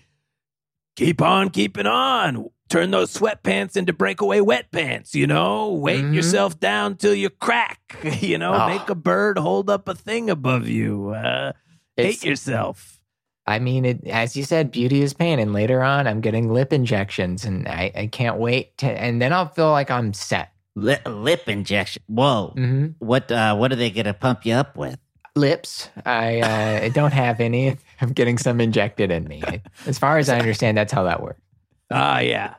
[0.97, 2.49] keep on keeping on.
[2.69, 5.73] Turn those sweatpants into breakaway wet pants, you know?
[5.73, 6.15] Weight Mhm.
[6.15, 7.81] yourself down till you crack,
[8.21, 8.55] you know?
[8.55, 8.67] Oh.
[8.67, 11.11] Make a bird hold up a thing above you.
[11.11, 11.53] Uh,
[11.97, 13.01] hate yourself.
[13.47, 15.39] I mean, it, as you said, beauty is pain.
[15.39, 18.87] And later on, I'm getting lip injections, and I, I can't wait to.
[18.87, 20.53] And then I'll feel like I'm set.
[20.79, 22.03] Lip, lip injection.
[22.07, 22.53] Whoa.
[22.57, 24.99] hmm What uh, what are they gonna pump you up with?
[25.35, 27.77] Lips, I uh, I don't have any.
[28.01, 29.43] I'm getting some injected in me.
[29.87, 31.41] As far as I understand, that's how that works.
[31.91, 32.55] Ah, yeah.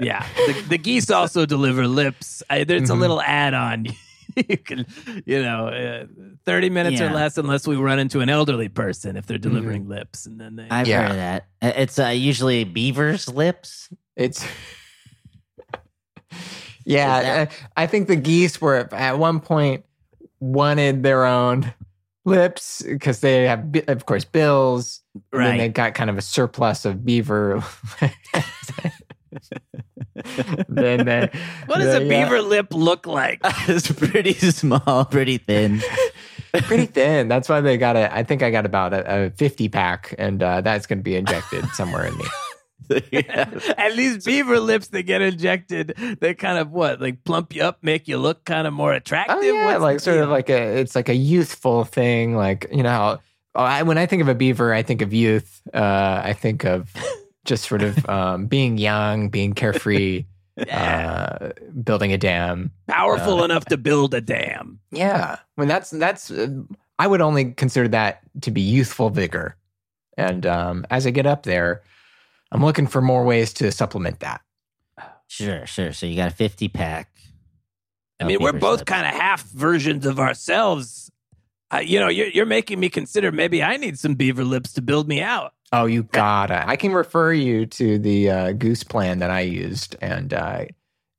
[0.00, 0.26] Yeah.
[0.46, 2.42] The, the geese also deliver lips.
[2.50, 2.98] I, there's a Mhm.
[2.98, 3.86] little add on.
[4.36, 4.86] you can,
[5.24, 6.06] you know, uh,
[6.44, 10.26] 30 minutes or less unless we run into an elderly person if they're delivering lips.
[10.26, 10.66] And then they.
[10.70, 11.02] I've Yeah.
[11.02, 11.46] heard of that.
[11.62, 13.88] Uh, It's uh, usually beaver's lips.
[14.16, 14.44] It's.
[16.84, 19.84] Yeah, uh, I think the geese were at one point
[20.40, 21.72] wanted their own
[22.24, 25.00] lips because they have, of course, bills.
[25.32, 27.62] And then they got kind of a surplus of beaver.
[30.68, 31.30] then, then
[31.66, 33.40] what does a yeah, beaver lip look like?
[33.68, 35.82] it's pretty small, pretty thin.
[36.52, 37.28] pretty thin.
[37.28, 38.10] That's why they got it.
[38.12, 41.16] I think I got about a, a fifty pack, and uh, that's going to be
[41.16, 42.24] injected somewhere in me.
[43.78, 47.78] At least beaver lips that get injected, they kind of what, like plump you up,
[47.82, 49.36] make you look kind of more attractive.
[49.38, 50.78] Oh yeah, What's like sort of like a.
[50.80, 52.36] It's like a youthful thing.
[52.36, 53.20] Like you know, how,
[53.54, 55.62] oh, I, when I think of a beaver, I think of youth.
[55.72, 56.92] Uh, I think of
[57.44, 60.24] just sort of um, being young, being carefree,
[60.56, 61.36] Yeah.
[61.40, 62.70] uh, building a dam.
[62.86, 64.78] powerful uh, enough to build a dam.
[64.92, 66.30] Yeah, when that's that's.
[66.30, 66.48] Uh,
[66.96, 69.56] I would only consider that to be youthful vigor,
[70.16, 71.82] and um, as I get up there,
[72.54, 74.40] I'm looking for more ways to supplement that.
[75.26, 75.92] Sure, sure.
[75.92, 77.10] So you got a fifty pack.
[78.20, 81.10] I mean, we're both kind of half versions of ourselves.
[81.72, 84.82] Uh, you know, you're, you're making me consider maybe I need some beaver lips to
[84.82, 85.52] build me out.
[85.72, 86.66] Oh, you gotta!
[86.68, 90.66] I can refer you to the uh, Goose plan that I used, and uh,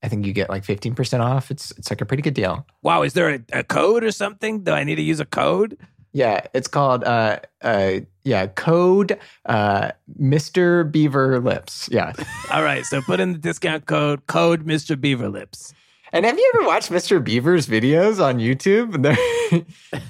[0.02, 1.52] I think you get like 15 percent off.
[1.52, 2.66] It's it's like a pretty good deal.
[2.82, 4.64] Wow, is there a, a code or something?
[4.64, 5.78] Do I need to use a code?
[6.14, 10.92] Yeah, it's called uh uh yeah code uh Mr.
[10.92, 11.88] Beaver Lips.
[11.92, 12.14] Yeah,
[12.52, 15.00] All right, so put in the discount code, code Mr.
[15.00, 15.74] Beaver Lips.
[16.12, 17.24] And have you ever watched Mr.
[17.24, 18.96] Beaver's videos on YouTube?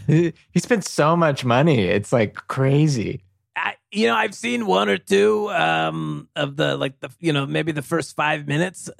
[0.07, 1.81] He spends so much money.
[1.85, 3.23] It's like crazy.
[3.55, 7.45] I, you know, I've seen one or two um, of the like the you know
[7.45, 8.89] maybe the first five minutes.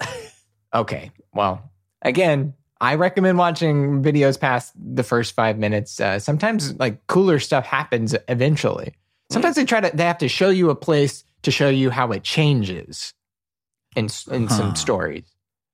[0.74, 1.10] Okay.
[1.32, 1.70] Well,
[2.02, 5.98] again, I recommend watching videos past the first five minutes.
[5.98, 8.92] Uh, sometimes like cooler stuff happens eventually.
[9.30, 12.12] Sometimes they try to, they have to show you a place to show you how
[12.12, 13.12] it changes
[13.94, 14.54] in, in Huh.
[14.54, 15.24] some stories.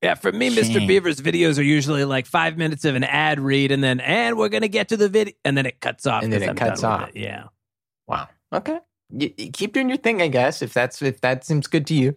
[0.03, 0.85] Yeah, for me, Mr.
[0.85, 4.49] Beaver's videos are usually like five minutes of an ad read, and then and we're
[4.49, 6.25] gonna get to the video, and then it cuts off.
[6.25, 7.09] And then 'cause it I'm cuts off.
[7.11, 7.17] it.
[7.17, 7.45] Yeah.
[8.09, 8.29] Wow.
[8.53, 8.81] Okay.
[9.11, 11.95] You, you keep doing your thing, I guess, if that's, if that seems good to
[11.95, 12.15] you.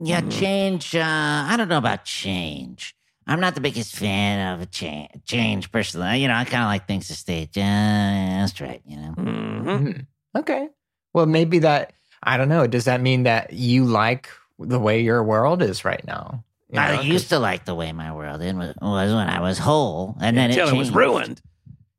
[0.00, 0.30] Yeah, Mhm.
[0.30, 0.96] change.
[0.96, 2.94] Uh, I don't know about change.
[3.28, 5.10] I'm not the biggest fan of a change.
[5.26, 8.82] Change personally, you know, I kind of like things to stay just right.
[8.84, 10.06] You know, hmm Mhm.
[10.36, 10.68] Okay.
[11.14, 12.66] Well, maybe that, I don't know.
[12.66, 16.44] Does that mean that you like the way your world is right now?
[16.70, 19.58] You I used to like the way my world in was, was when I was
[19.58, 21.40] whole, and then Until it it was ruined.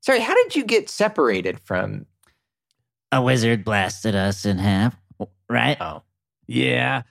[0.02, 2.06] Sorry, how did you get separated from?
[3.12, 4.96] A wizard blasted us in half.
[5.50, 5.78] Right?
[5.80, 6.04] Oh,
[6.48, 7.04] Yeah.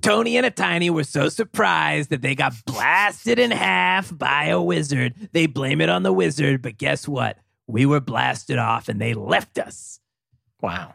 [0.00, 4.60] Tony and a Tiny were so surprised that they got blasted in half by a
[4.60, 5.14] wizard.
[5.32, 7.36] They blame it on the wizard, but guess what?
[7.66, 10.00] We were blasted off and they left us.
[10.62, 10.94] Wow.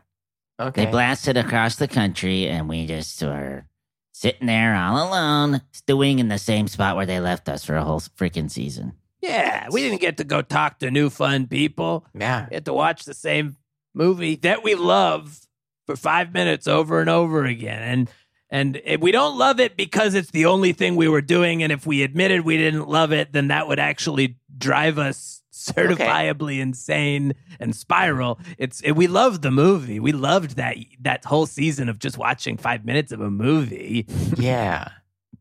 [0.60, 0.86] Okay.
[0.86, 3.66] They blasted across the country, and we just were
[4.12, 7.84] sitting there all alone, stewing in the same spot where they left us for a
[7.84, 8.94] whole freaking season.
[9.22, 12.06] Yeah, we didn't get to go talk to new fun people.
[12.16, 12.48] yeah.
[12.50, 13.58] We had to watch the same
[13.94, 15.42] movie that we love
[15.86, 17.82] for five minutes over and over again.
[17.82, 18.10] And
[18.50, 21.64] and if we don't love it because it's the only thing we were doing.
[21.64, 25.37] And if we admitted we didn't love it, then that would actually drive us
[25.68, 28.40] certifiably insane and spiral.
[28.58, 30.00] It's it, we loved the movie.
[30.00, 34.06] We loved that that whole season of just watching five minutes of a movie.
[34.38, 34.90] Yeah.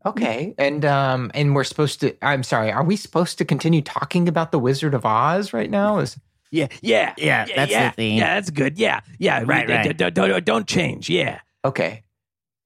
[0.05, 0.55] Okay.
[0.59, 4.53] And um and we're supposed to I'm sorry, are we supposed to continue talking about
[4.53, 5.99] the Wizard of Oz right now?
[5.99, 6.17] Is
[6.51, 8.19] Yeah, yeah, Yeah, yeah that's the yeah, theme.
[8.19, 8.79] Yeah, that's good.
[8.79, 9.97] Yeah, yeah, Right, we- right.
[9.97, 11.09] Don't, don't, don't change.
[11.11, 11.41] Yeah.
[11.65, 12.03] okay.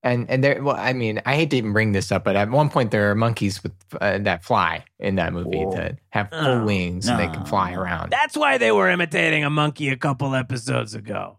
[0.03, 2.51] And and there well I mean, I hate to even bring this up, but at
[2.51, 5.73] one point there are monkeys with uh, that fly in that movie Whoa.
[5.77, 8.11] that have full Oh, wings and they can fly around.
[8.11, 11.37] That's why they were imitating a monkey a couple episodes ago.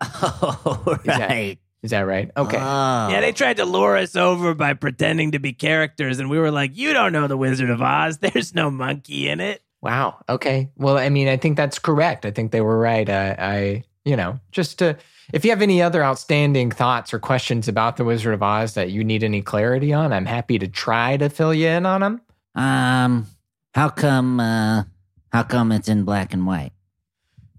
[0.00, 1.58] Oh, that- right.
[1.80, 2.28] Is that right?
[2.36, 2.56] Okay.
[2.56, 3.08] Oh.
[3.08, 6.50] Yeah, they tried to lure us over by pretending to be characters, and we were
[6.50, 8.18] like, "You don't know the Wizard of Oz.
[8.20, 10.16] There's no monkey in it." Wow.
[10.28, 10.70] Okay.
[10.76, 12.26] Well, I mean, I think that's correct.
[12.26, 13.08] I think they were right.
[13.08, 14.96] I, I you know, just to,
[15.32, 18.90] if you have any other outstanding thoughts or questions about the Wizard of Oz that
[18.90, 22.20] you need any clarity on, I'm happy to try to fill you in on them.
[22.54, 23.26] Um,
[23.74, 24.40] how come?
[24.40, 24.84] Uh,
[25.32, 26.72] how come it's in black and white?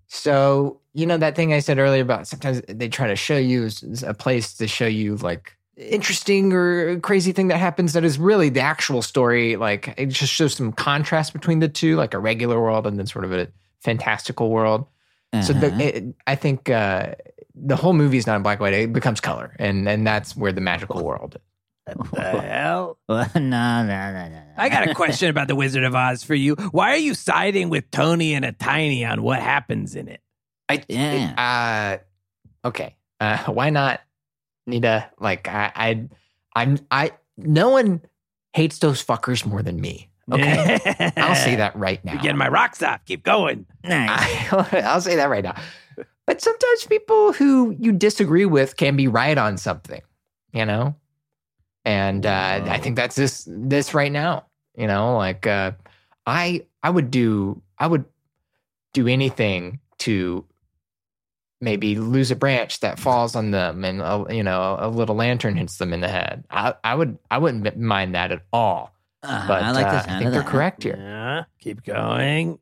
[0.08, 3.70] So, you know, that thing I said earlier about sometimes they try to show you
[4.06, 8.50] a place to show you like interesting or crazy thing that happens that is really
[8.50, 9.56] the actual story.
[9.56, 13.06] Like it just shows some contrast between the two, like a regular world and then
[13.06, 13.48] sort of a
[13.82, 14.88] fantastical world.
[15.44, 15.70] So Uh-huh.
[15.70, 17.14] the, it, I think uh,
[17.62, 20.36] the whole movie is not in black and white; it becomes color, and and that's
[20.36, 21.36] where the magical world.
[21.36, 21.42] is.
[21.96, 22.98] What the hell?
[23.10, 24.42] No, no, no, no, no.
[24.58, 26.56] I got a question about the Wizard of Oz for you.
[26.72, 30.22] Why are you siding with Tony and a Tiny on what happens in it?
[30.68, 32.00] I Yeah.
[32.64, 32.96] Uh, okay.
[33.20, 34.02] Uh, why not,
[34.68, 35.10] Nita?
[35.20, 36.10] Like I, I,
[36.56, 37.12] I'm, I.
[37.38, 38.02] No one
[38.54, 40.10] hates those fuckers more than me.
[40.32, 40.78] Okay,
[41.18, 42.14] I'll say that right now.
[42.14, 43.04] You're getting my rocks off.
[43.06, 43.66] Keep going.
[43.84, 44.10] Nice.
[44.54, 45.56] I, I'll say that right now.
[46.30, 50.02] But sometimes people who you disagree with can be right on something,
[50.54, 50.94] you know?
[51.84, 54.46] And uh, I think that's this this right now.
[54.78, 55.72] You know, like uh,
[56.28, 58.06] I I would do I would
[58.94, 60.46] do anything to
[61.62, 65.58] maybe lose a branch that falls on them and a, you know a little lantern
[65.58, 66.44] hits them in the head.
[66.52, 68.94] I I would I wouldn't mind that at all.
[69.24, 70.48] Uh-huh, But I like uh, the I think of they're that.
[70.52, 70.96] correct here.
[70.96, 71.46] Yeah.
[71.60, 72.60] Keep going.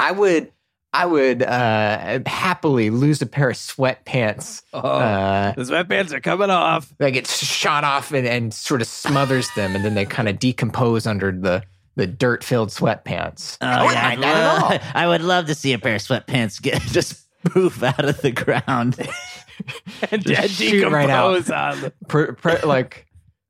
[0.00, 0.50] I would
[0.94, 4.62] I would uh, happily lose a pair of sweatpants.
[4.72, 6.94] Oh, Uh, the sweatpants are coming off.
[6.98, 10.38] that gets shot off and, and sort of smothers them, and then they kind of
[10.38, 11.62] decompose under the
[11.96, 13.56] the dirt filled sweatpants.
[13.60, 14.70] Oh, I wouldn't yeah, I'd at all.
[14.70, 18.20] love, I would love to see a pair of sweatpants get just poof out of
[18.22, 18.96] the ground.
[20.10, 21.34] and Just and shoot right out.
[21.34, 21.92] decompose on them.
[22.08, 23.06] Pr- pr- like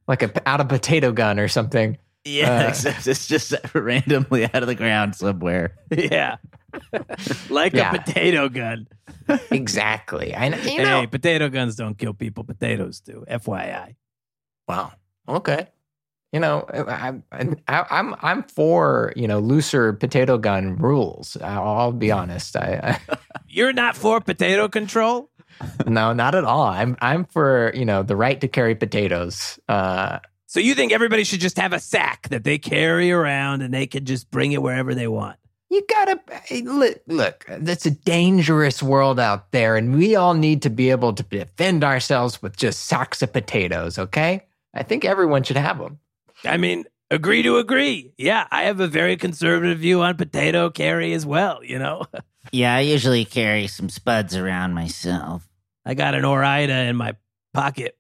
[0.07, 1.97] like a out of potato gun or something.
[2.25, 5.77] Yeah, Uh, except it's just randomly out of the ground somewhere.
[5.91, 6.37] Yeah.
[7.51, 7.93] like Yeah.
[7.95, 8.89] a potato gun.
[9.51, 10.35] Exactly.
[10.35, 11.01] I you know.
[11.01, 12.45] Hey, potato guns don't kill people.
[12.45, 13.25] Potatoes do.
[13.31, 13.95] FYI.
[14.69, 14.93] Wow.
[15.29, 15.69] Okay.
[16.33, 21.37] You know, I, I, I'm I'm for you know looser potato gun rules.
[21.41, 22.57] I'll, I'll be honest.
[22.57, 23.17] I, I
[23.49, 25.31] You're not for potato control?
[25.87, 26.65] no, not at all.
[26.67, 29.61] I'm I'm for you know the right to carry potatoes.
[29.69, 30.19] Uh,
[30.55, 33.89] So you think everybody should just have a sack that they carry around and they
[33.89, 35.37] can just bring it wherever they want?
[35.69, 37.01] You gotta eh, look.
[37.09, 41.25] Look, it's a dangerous world out there, and we all need to be able to
[41.25, 43.99] defend ourselves with just sacks of potatoes.
[43.99, 45.99] Okay, I think everyone should have them.
[46.45, 48.13] I mean, agree to agree.
[48.17, 52.05] Yeah, I have a very conservative view on potato carry as well, you know?
[52.53, 55.49] Yeah, I usually carry some spuds around myself.
[55.85, 57.15] I got an Ore-Ida in my
[57.55, 57.97] pocket.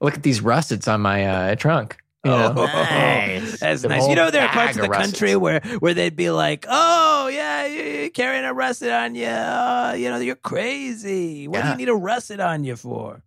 [0.00, 1.96] Look at these russets on my uh, trunk.
[2.24, 2.54] You know?
[2.56, 3.60] Oh, Nice.
[3.60, 4.08] That's The nice.
[4.08, 7.28] You know, there are parts of of the country where where they'd be like, "Oh,
[7.28, 9.26] yeah, you- you're carrying a russet on you.
[9.26, 11.46] Uh, you know, you're crazy.
[11.46, 13.22] What do you need a russet on you for?"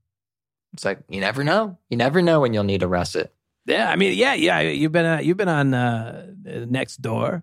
[0.74, 1.78] It's like you never know.
[1.90, 3.34] You never know when you'll need a russet.
[3.66, 4.60] Yeah, I mean, yeah, yeah.
[4.60, 7.42] You've been uh, you've been on uh, Nextdoor.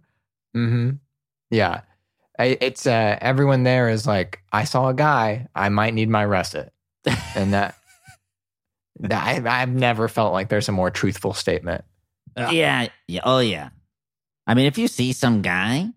[0.56, 0.90] Mm-hmm.
[1.50, 1.80] Yeah,
[2.38, 5.46] I, it's uh, everyone there is like, I saw a guy.
[5.54, 6.72] I might need my russet,
[7.34, 7.76] and that.
[9.00, 11.84] That I, I've never felt like there's a more truthful statement.
[12.36, 12.50] Yeah.
[12.50, 13.70] Yeah, yeah, oh yeah.
[14.46, 15.88] I mean, if you see some guy,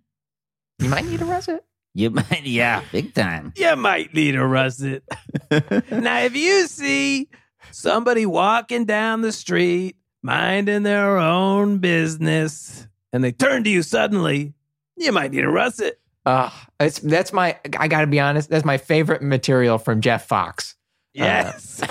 [0.80, 1.64] You might need a russet.
[1.94, 3.54] you might, yeah, big time.
[3.58, 5.04] You might need a russet.
[5.52, 7.30] now, if you see
[7.72, 14.54] somebody walking down the street, minding their own business, and they turn to you suddenly,
[14.98, 16.00] you might need a russet.
[16.26, 17.58] Uh, it's that's my.
[17.78, 18.50] I got to be honest.
[18.50, 20.76] That's my favorite material from Jeff Fox.
[21.14, 21.82] Yes.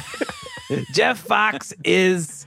[0.93, 2.47] Jeff Fox is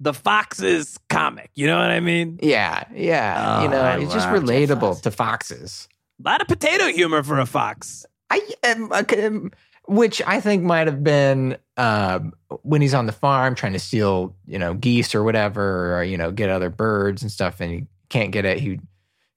[0.00, 1.50] the Fox's comic.
[1.54, 2.38] You know what I mean?
[2.42, 3.62] Yeah, yeah.
[3.62, 5.00] you Oh, know, I it's just relatable Fox.
[5.02, 5.88] to foxes.
[6.24, 8.06] A lot of potato humor for a fox.
[8.30, 9.50] I am, okay, um,
[9.86, 12.32] which I think might have been um,
[12.62, 16.16] when he's on the farm trying to steal, you know, geese or whatever, or you
[16.16, 18.58] know, get other birds and stuff, and he can't get it.
[18.60, 18.80] He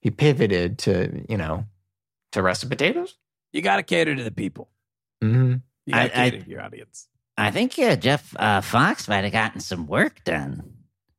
[0.01, 1.65] he pivoted to you know
[2.31, 3.15] to russet potatoes.
[3.53, 4.69] You got to cater to the people.
[5.23, 5.55] Mm-hmm.
[5.85, 7.07] You got to I- I- cater to your audience.
[7.37, 10.73] I think uh, Jeff uh, Fox might have gotten some work done.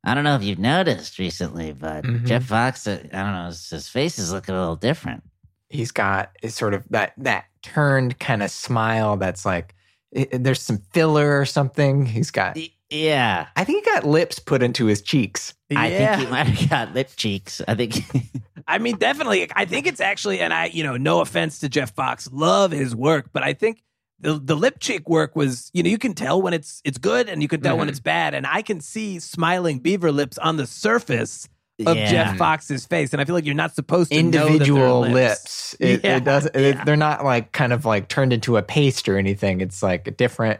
[0.04, 2.24] I don't know if you've noticed recently, but Mhm.
[2.26, 5.22] Jeff Fox, uh, I don't know, his, his face is looking a little different.
[5.68, 9.16] He's got it's sort of that that turned kind of smile.
[9.16, 9.74] That's like
[10.12, 12.06] it, there's some filler or something.
[12.06, 12.56] He's got.
[12.56, 15.52] Y- Yeah, I think he got lips put into his cheeks.
[15.76, 17.60] I think he might have got lip cheeks.
[17.68, 17.96] I think.
[18.66, 19.48] I mean, definitely.
[19.54, 22.94] I think it's actually, and I, you know, no offense to Jeff Fox, love his
[22.96, 23.82] work, but I think
[24.20, 27.28] the the lip cheek work was, you know, you can tell when it's it's good
[27.28, 27.90] and you can tell when Mhm.
[27.90, 31.48] it's bad, and I can see smiling beaver lips on the surface
[31.86, 32.10] of yeah.
[32.10, 35.14] Jeff Fox's face, and I feel like you're not supposed to individual lips.
[35.14, 35.76] lips.
[35.78, 36.54] It, Yeah, it doesn't.
[36.56, 36.60] yeah.
[36.60, 39.60] It, they're not like kind of like turned into a paste or anything.
[39.60, 40.58] It's like a different,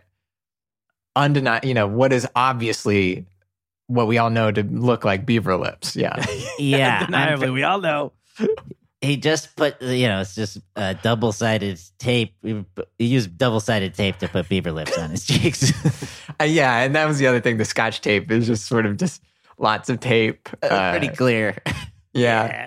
[1.17, 1.67] undeniable.
[1.67, 3.27] You know what is obviously
[3.89, 5.97] what we all know to look like beaver lips.
[5.97, 6.25] Yeah,
[6.59, 8.13] Yeah, undeniably, we all know.
[9.01, 12.35] he just put you know it's just uh, double sided tape.
[12.43, 12.65] He
[12.99, 15.73] he used double sided tape to put beaver lips on his cheeks.
[16.41, 16.79] Uh, yeah.
[16.83, 17.57] And that was the other thing.
[17.59, 19.23] The scotch tape is just sort of just
[19.59, 20.49] lots of tape.
[20.63, 21.57] Uh, Pretty clear.
[21.67, 22.47] yeah.
[22.47, 22.67] Yeah.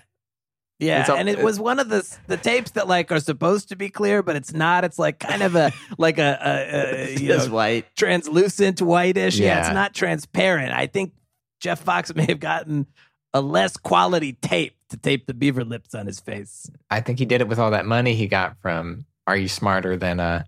[0.80, 3.70] Yeah, It's all- and it was one of the the tapes that like are supposed
[3.70, 4.84] to be clear, but it's not.
[4.84, 7.86] It's like kind of a like a, a, a you know, white.
[7.96, 9.38] translucent whitish.
[9.38, 9.60] Yeah.
[9.68, 10.74] it's not transparent.
[10.74, 11.14] I think
[11.60, 12.88] Jeff Fox may have gotten
[13.32, 16.70] a less quality tape to tape the beaver lips on his face.
[16.89, 19.98] I think he did it with all that money he got from Are You Smarter
[19.98, 20.46] Than a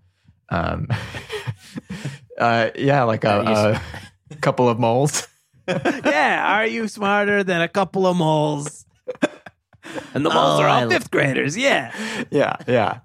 [0.50, 0.88] um
[2.39, 3.82] uh yeah, like a,
[4.32, 5.28] a couple of moles.
[5.68, 8.86] yeah, are you smarter than a couple of moles?
[10.14, 11.58] And the moles Oh, are I- all fifth graders.
[11.58, 11.94] Yeah,
[12.32, 13.00] yeah, yeah.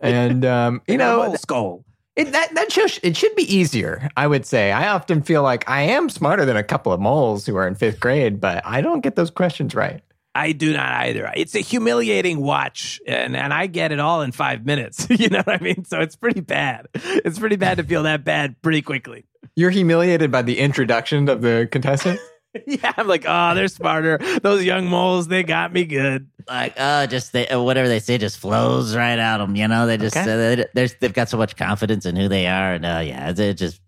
[0.00, 1.84] And um, you know, mole skull.
[2.16, 4.08] it, that that show sh- it should be easier.
[4.16, 4.70] I would say.
[4.72, 7.74] I often feel like I am smarter than a couple of moles who are in
[7.74, 10.02] fifth grade, but I don't get those questions right.
[10.34, 11.32] I do not either.
[11.34, 15.06] It's a humiliating watch, and, and I get it all in five minutes.
[15.10, 15.84] you know what I mean?
[15.84, 16.86] So it's pretty bad.
[16.94, 19.24] It's pretty bad to feel that bad pretty quickly.
[19.56, 22.20] You're humiliated by the introduction of the contestant.
[22.66, 24.18] Yeah, I'm like, oh, they're smarter.
[24.42, 26.28] Those young moles, they got me good.
[26.48, 29.54] Like, oh, just they, uh, whatever they say just flows right out them.
[29.54, 30.22] You know, they just Okay.
[30.32, 33.28] uh, they, there's, they've got so much confidence in who they are, and uh, yeah,
[33.28, 33.80] it, it just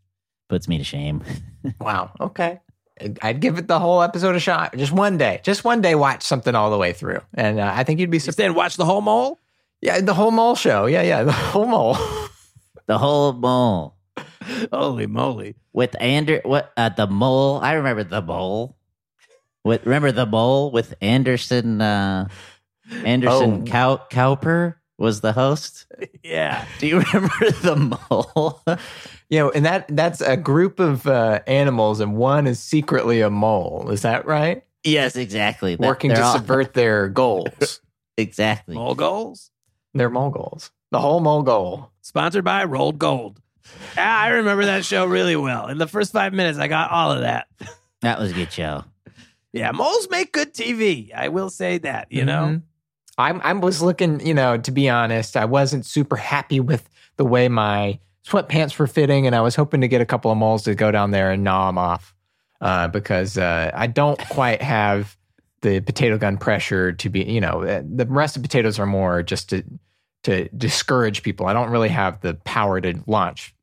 [0.51, 1.23] puts me to shame.
[1.81, 2.13] wow.
[2.21, 2.61] Okay.
[3.23, 4.77] I'd give it the whole episode a shot.
[4.77, 5.41] Just one day.
[5.43, 8.17] Just one day, watch something all the way through, and uh, I think you'd be
[8.17, 8.37] You surprised.
[8.37, 9.39] stand watch the whole mole?
[9.81, 10.87] Yeah, the whole mole show.
[10.87, 11.97] Yeah, yeah, the whole mole.
[12.87, 13.97] the whole mole
[14.73, 15.55] Holy moly.
[15.73, 17.61] with Ander, what uh, the mole?
[17.63, 18.77] I remember the mole.
[19.65, 22.29] With remember the mole with Anderson uh,
[23.05, 23.65] Anderson Oh.
[23.71, 25.87] Cow, Cowper was the host.
[26.25, 26.65] Yeah.
[26.79, 28.63] Do you remember the mole?
[29.31, 33.31] You know, and that that's a group of uh, animals, and one is secretly a
[33.31, 33.89] mole.
[33.91, 34.65] Is that right?
[34.85, 35.77] yes, exactly.
[35.77, 37.81] That- Working to all- subvert their goals.
[38.17, 38.75] exactly.
[38.75, 39.51] Mole goals.
[39.95, 40.71] They're mole goals.
[40.91, 41.91] The whole mole goal.
[42.03, 43.41] Sponsored by Rolled Gold.
[43.97, 45.69] Ah, I remember that show really well.
[45.69, 47.47] In the first five minutes, I got all of that.
[48.03, 48.85] That was a good show.
[49.53, 51.13] Yeah, moles make good TV.
[51.15, 52.11] I will say that.
[52.11, 52.45] You know.
[52.45, 52.63] Mhm.
[53.19, 57.27] I'm I was looking, you know, to be honest, I wasn't super happy with the
[57.27, 60.65] way my sweatpants were fitting, and I was hoping to get a couple of moles
[60.65, 62.15] to go down there and gnaw them off,
[62.61, 65.17] uh, because uh, I don't quite have
[65.63, 69.23] the potato gun pressure to be, you know, uh, the rest of potatoes are more
[69.23, 69.63] just to
[70.25, 71.47] to discourage people.
[71.47, 73.55] I don't really have the power to launch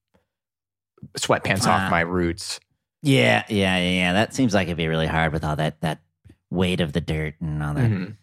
[1.17, 1.85] sweatpants Ah.
[1.85, 2.59] off my roots.
[3.03, 4.13] Yeah, yeah, yeah.
[4.13, 5.99] That seems like it'd be really hard with all that that
[6.49, 7.89] weight of the dirt and all that.
[7.91, 8.15] Mhm.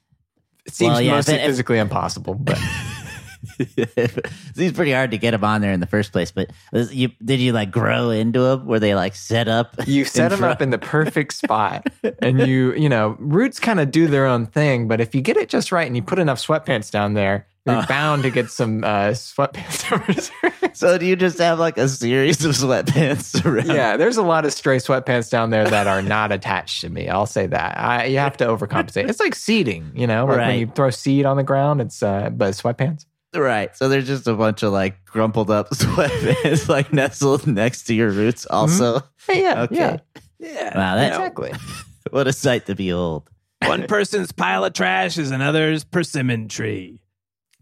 [0.67, 2.59] It seems Well, yeah, mostly physically impossible, but
[4.55, 6.31] Seems pretty hard to get them on there in the first place.
[6.31, 8.67] But was you, did you like grow into them?
[8.67, 9.75] Were they like set up?
[9.87, 11.87] you set them front- up in the perfect spot
[12.21, 15.37] and you you know roots kind of do their own thing but if you get
[15.37, 17.87] it just right and you put enough sweatpants down there you're Uh.
[17.87, 20.31] bound to get some uh, sweatpants
[20.77, 23.67] So do you just have like a series of sweatpants around?
[23.69, 27.09] yeah there's a lot of stray sweatpants down there that are not attached to me
[27.09, 30.59] i'll say that I, you have to overcompensate it's like seeding you know like when
[30.61, 33.77] you throw seed on the ground it's uh but sweatpants Right.
[33.77, 38.11] So there's just a bunch of like crumpled up sweatpants like nestled next to your
[38.11, 39.01] roots also.
[39.27, 39.77] Hey, yeah Okay.
[39.77, 39.97] yeah
[40.39, 40.77] Yeah.
[40.79, 41.53] Wow, that- exactly
[42.11, 43.29] What a sight to behold.
[43.65, 47.01] One person's pile of trash is another's persimmon tree.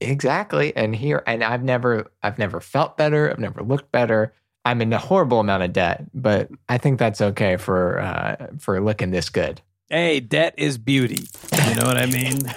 [0.00, 0.74] Exactly.
[0.76, 3.30] And here and I've never I've never felt better.
[3.30, 4.34] I've never looked better.
[4.64, 8.80] I'm in a horrible amount of debt, but I think that's okay for uh for
[8.80, 9.60] looking this good.
[9.88, 11.26] Hey, debt is beauty.
[11.68, 12.38] You know what I mean?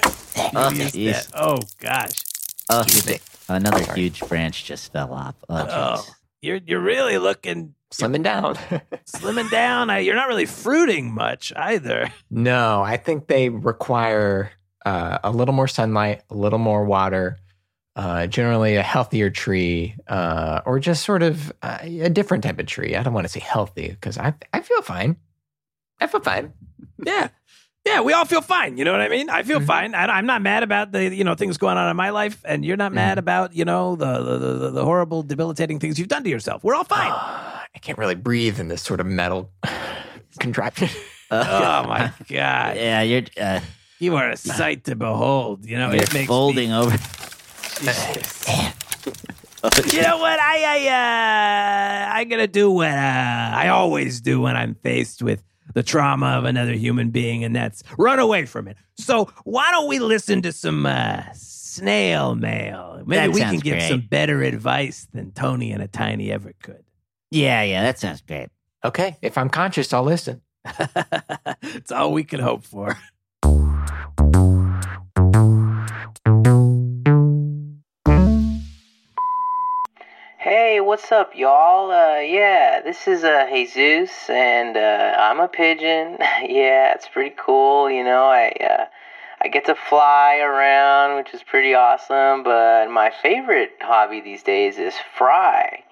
[0.53, 1.11] Oh, Beauty is jeez.
[1.13, 1.31] debt.
[1.35, 2.21] Oh gosh.
[2.69, 4.01] Oh, Excuse another Sorry.
[4.01, 5.35] huge branch just fell off.
[5.49, 5.67] Oh.
[5.69, 6.05] Oh,
[6.41, 8.55] you're you're really looking Slimming down.
[9.05, 9.89] slimming down.
[9.89, 12.11] I, you're not really fruiting much either.
[12.29, 14.51] no, I think they require
[14.85, 17.37] uh, a little more sunlight, a little more water,
[17.95, 22.65] uh, generally a healthier tree, uh, or just sort of uh, a different type of
[22.65, 22.95] tree.
[22.95, 25.15] I don't want to say healthy because I I feel fine.
[26.01, 26.53] I feel fine.
[27.05, 27.27] Yeah.
[27.85, 28.77] Yeah, we all feel fine.
[28.77, 29.29] You know what I mean?
[29.29, 29.65] I feel Mhm.
[29.67, 29.93] fine.
[29.95, 32.65] I, I'm not mad about the you know things going on in my life, and
[32.65, 36.23] you're not mad about you know the the, the the horrible, debilitating things you've done
[36.23, 36.63] to yourself.
[36.63, 37.11] We're all fine.
[37.75, 39.51] I can't really breathe in this sort of metal
[40.39, 40.89] contraption.
[41.31, 43.59] oh my god, Yeah, you're uh,
[43.99, 45.65] you are a sight to behold.
[45.65, 46.97] You know, it makes folding over.
[49.91, 50.39] You know what?
[50.39, 55.41] I I uh, I'm gonna do what uh, I always do when I'm faced with
[55.75, 58.75] the trauma of another human being, and that's run away from it.
[58.97, 63.03] So why don't we listen to some uh, snail mail?
[63.05, 63.89] Maybe That we can sounds give great.
[63.89, 66.83] some better advice than Tony and a tiny ever could.
[67.29, 68.49] Yeah, yeah, that sounds great.
[68.83, 70.41] Okay, if I'm conscious, I'll listen.
[71.61, 72.97] it's all we can hope for.
[80.95, 81.91] What's up, y'all?
[81.91, 86.15] Uh, yeah, this is uh, Jesus, and uh, I'm a pigeon.
[86.21, 87.91] yeah, it's pretty cool.
[87.91, 88.85] You know, I uh,
[89.41, 92.43] I get to fly around, which is pretty awesome.
[92.43, 95.83] But my favorite hobby these days is fry,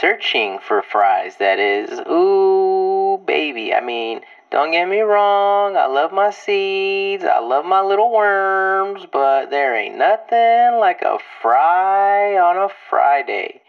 [0.00, 1.38] searching for fries.
[1.38, 3.74] That is, ooh, baby.
[3.74, 4.20] I mean,
[4.52, 5.76] don't get me wrong.
[5.76, 7.24] I love my seeds.
[7.24, 13.62] I love my little worms, but there ain't nothing like a fry on a Friday.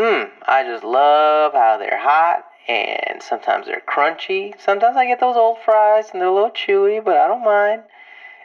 [0.00, 4.58] Mmm, I just love how they're hot and sometimes they're crunchy.
[4.58, 7.82] Sometimes I get those old fries and they're a little chewy, but I don't mind.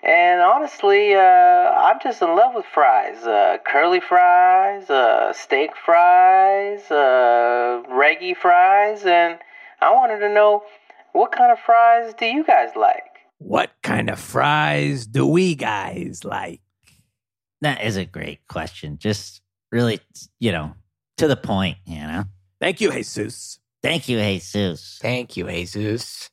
[0.03, 3.25] And honestly, uh, I'm just in love with fries.
[3.25, 9.39] Uh, curly fries, uh, steak fries, uh, reggae fries, and
[9.79, 10.63] I wanted to know
[11.13, 13.19] what kind of fries do you guys like?
[13.37, 16.59] What kind of fries do we guys like?
[17.61, 18.97] That is a great question.
[18.97, 19.41] Just
[19.71, 20.01] really,
[20.41, 20.75] you know,
[21.17, 22.25] to the point, you know.
[22.59, 23.59] Thank you, Jesus.
[23.83, 24.99] Thank you, Jesus.
[25.01, 26.29] Thank you, Jesus.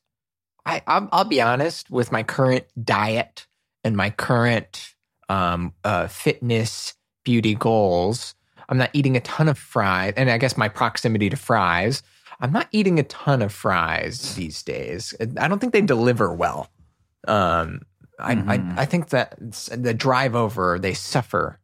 [0.65, 3.47] I I'll, I'll be honest with my current diet
[3.83, 4.93] and my current
[5.29, 8.35] um, uh, fitness beauty goals.
[8.69, 12.01] I'm not eating a ton of fries, and I guess my proximity to fries.
[12.39, 15.13] I'm not eating a ton of fries these days.
[15.37, 16.69] I don't think they deliver well.
[17.27, 17.81] Um,
[18.19, 18.77] I, Mhm.
[18.77, 21.59] I I think that the drive over they suffer,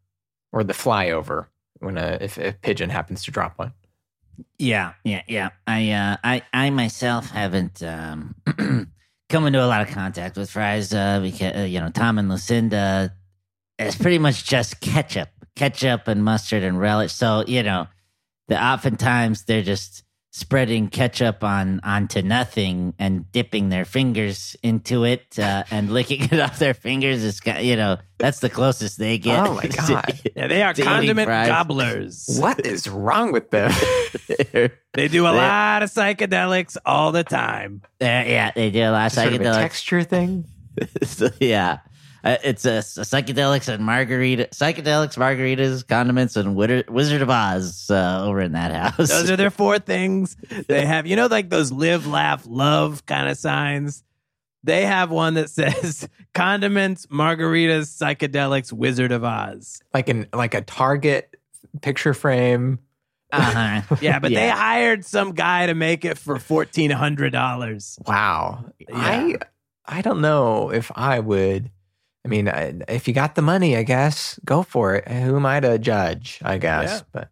[0.52, 1.48] or the flyover
[1.80, 3.74] when a if a pigeon happens to drop one.
[4.58, 5.50] Yeah, yeah, yeah.
[5.68, 8.36] I, uh, I, I myself haven't um,
[9.30, 12.30] come into a lot of contact with fries uh, because uh, you know Tom and
[12.30, 13.14] Lucinda.
[13.78, 17.14] It's pretty much just ketchup, ketchup and mustard and relish.
[17.14, 17.88] So you know,
[18.48, 20.04] the oftentimes they're just
[20.40, 26.40] spreading ketchup on onto nothing and dipping their fingers into it uh, and licking it
[26.40, 29.46] off their fingers is ki- you know that's the closest they get.
[29.46, 30.20] Oh, my God.
[30.36, 32.26] Yeah, they are condiment gobblers.
[32.40, 33.72] What is wrong with them?
[34.94, 37.84] They do a They- lot of psychedelics all the time.
[38.00, 39.54] They're- yeah, they do a lot of sort of a psychedelics.
[39.56, 40.46] texture thing.
[41.04, 41.80] So, yeah.
[42.24, 47.90] Uh, it's a, a psychedelics and margarita, psychedelics, margaritas, condiments, and Wizard, Wizard of Oz
[47.90, 49.10] uh, over in that house.
[49.10, 50.36] Those are their four things.
[50.68, 54.04] They have, you know, like those live, laugh, love kind of signs.
[54.64, 59.82] They have one that says condiments, margaritas, psychedelics, Wizard of Oz.
[59.94, 61.36] Like an like a Target
[61.82, 62.80] picture frame.
[63.32, 63.96] uh-huh.
[64.02, 67.98] Yeah, but they hired some guy to make it for fourteen hundred dollars.
[68.06, 68.66] Wow.
[68.80, 68.88] Yeah.
[68.92, 69.36] I
[69.86, 71.72] I don't know if I would.
[72.26, 75.08] I mean, I, if you got the money, I guess go for it.
[75.08, 76.40] Who am I to judge?
[76.44, 77.02] I guess, Yeah.
[77.12, 77.30] but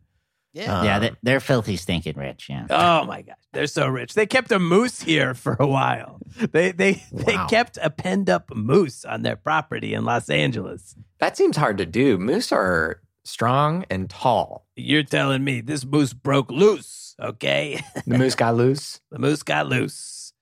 [0.53, 2.47] yeah, Um, they, they're filthy, stinking rich.
[2.49, 2.65] Yeah.
[2.69, 4.13] Oh my gosh, they're so rich.
[4.15, 6.19] They kept a moose here for a while.
[6.51, 10.95] They they they kept a penned up moose on their property in Los Angeles.
[11.19, 12.17] that seems hard to do.
[12.17, 14.65] Moose are strong and tall.
[14.75, 17.81] You're telling me this moose broke loose, okay?
[18.07, 19.01] The moose got loose.
[19.11, 20.33] The moose got loose.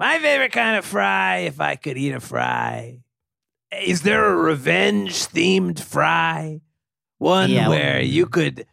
[0.00, 3.00] My favorite kind of fry, if I could eat a fry.
[3.82, 6.60] Is there a revenge themed fry?
[7.18, 7.68] One Yeah.
[7.68, 8.66] where you could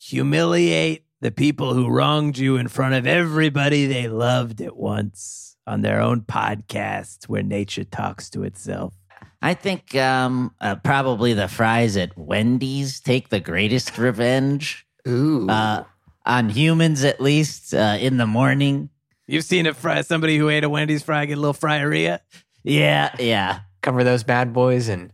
[0.00, 5.82] humiliate the people who wronged you in front of everybody they loved at once on
[5.82, 8.94] their own podcast where nature talks to itself.
[9.42, 15.48] I think um, uh, probably the fries at Wendy's take the greatest revenge Ooh.
[15.48, 15.84] uh,
[16.24, 18.90] on humans, at least uh, in the morning.
[19.26, 22.20] You've seen a fry, somebody who ate a Wendy's fry get a little fryeria?
[22.62, 23.60] Yeah, yeah.
[23.86, 25.12] Cover those bad boys and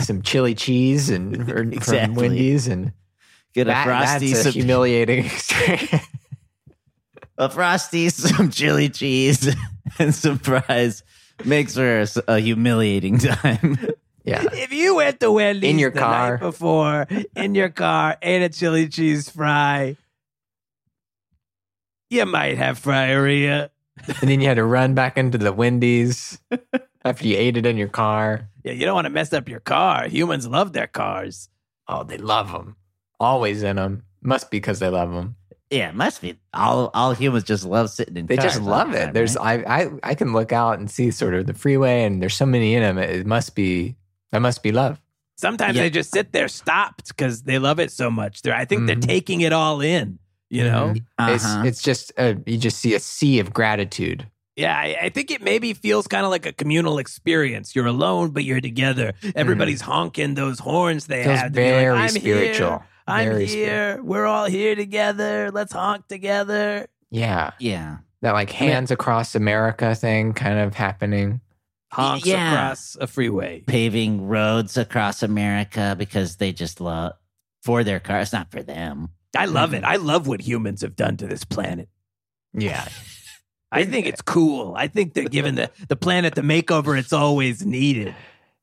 [0.00, 2.06] some chili cheese and or- Exactly.
[2.06, 2.92] from Wendy's and
[3.54, 6.06] Get a that, frosty, that's a some, humiliating experience.
[7.38, 9.52] a frosty, some chili cheese,
[9.98, 11.02] and some fries
[11.44, 13.78] makes for a humiliating time.
[14.24, 14.44] yeah.
[14.52, 16.30] If you went to Wendy's In your the car.
[16.32, 17.06] night before,
[17.36, 19.96] in your car, ate a chili cheese fry,
[22.10, 23.70] you might have fryeria.
[24.20, 26.38] And then you had to run back into the Wendy's
[27.04, 28.48] after you ate it in your car.
[28.64, 30.08] Yeah, you don't want to mess up your car.
[30.08, 31.48] Humans love their cars.
[31.88, 32.76] Oh, they love them.
[33.20, 34.04] Always in them.
[34.22, 35.36] Must be because they love them.
[35.70, 36.38] yeah, it must be.
[36.54, 38.26] All all humans just love sitting in.
[38.26, 39.04] They just cars all love the it.
[39.06, 39.64] time, There's right?
[39.66, 42.46] I, I I can look out and see sort of the freeway, and there's so
[42.46, 42.96] many in them.
[42.98, 43.96] It must be
[44.32, 45.00] that must be love.
[45.36, 45.82] Sometimes Yeah.
[45.82, 48.42] they just sit there stopped because they love it so much.
[48.42, 49.06] They're, I think they're Mhm.
[49.06, 50.92] taking it all in, you know?
[50.94, 51.04] Mhm.
[51.18, 51.32] Uh-huh.
[51.32, 54.26] It's it's just uh you just see a sea of gratitude.
[54.56, 57.74] Yeah, I, I think it maybe feels kind of like a communal experience.
[57.74, 59.14] You're alone, but you're together.
[59.34, 61.24] Everybody's honking those horns they.
[61.24, 61.52] Feels have.
[61.52, 62.68] to be like, very I'm spiritual.
[62.70, 62.86] Here.
[63.06, 63.66] I'm Very here.
[63.66, 64.06] spiritual.
[64.06, 65.50] We're all here together.
[65.52, 66.86] Let's honk together.
[67.10, 67.98] Yeah, yeah.
[68.22, 71.40] that like mean- hands across America thing kind of happening.
[71.92, 72.52] Honks Yeah.
[72.52, 73.60] across a freeway.
[73.66, 77.12] Paving roads across America because they just love
[77.62, 79.08] for their cars, not for them.
[79.36, 79.76] I love Mm-hmm.
[79.78, 79.84] it.
[79.84, 81.88] I love what humans have done to this planet.
[82.52, 82.86] Yeah,
[83.74, 84.74] I think it's cool.
[84.76, 88.14] I think they're giving the, the planet the makeover it's always needed.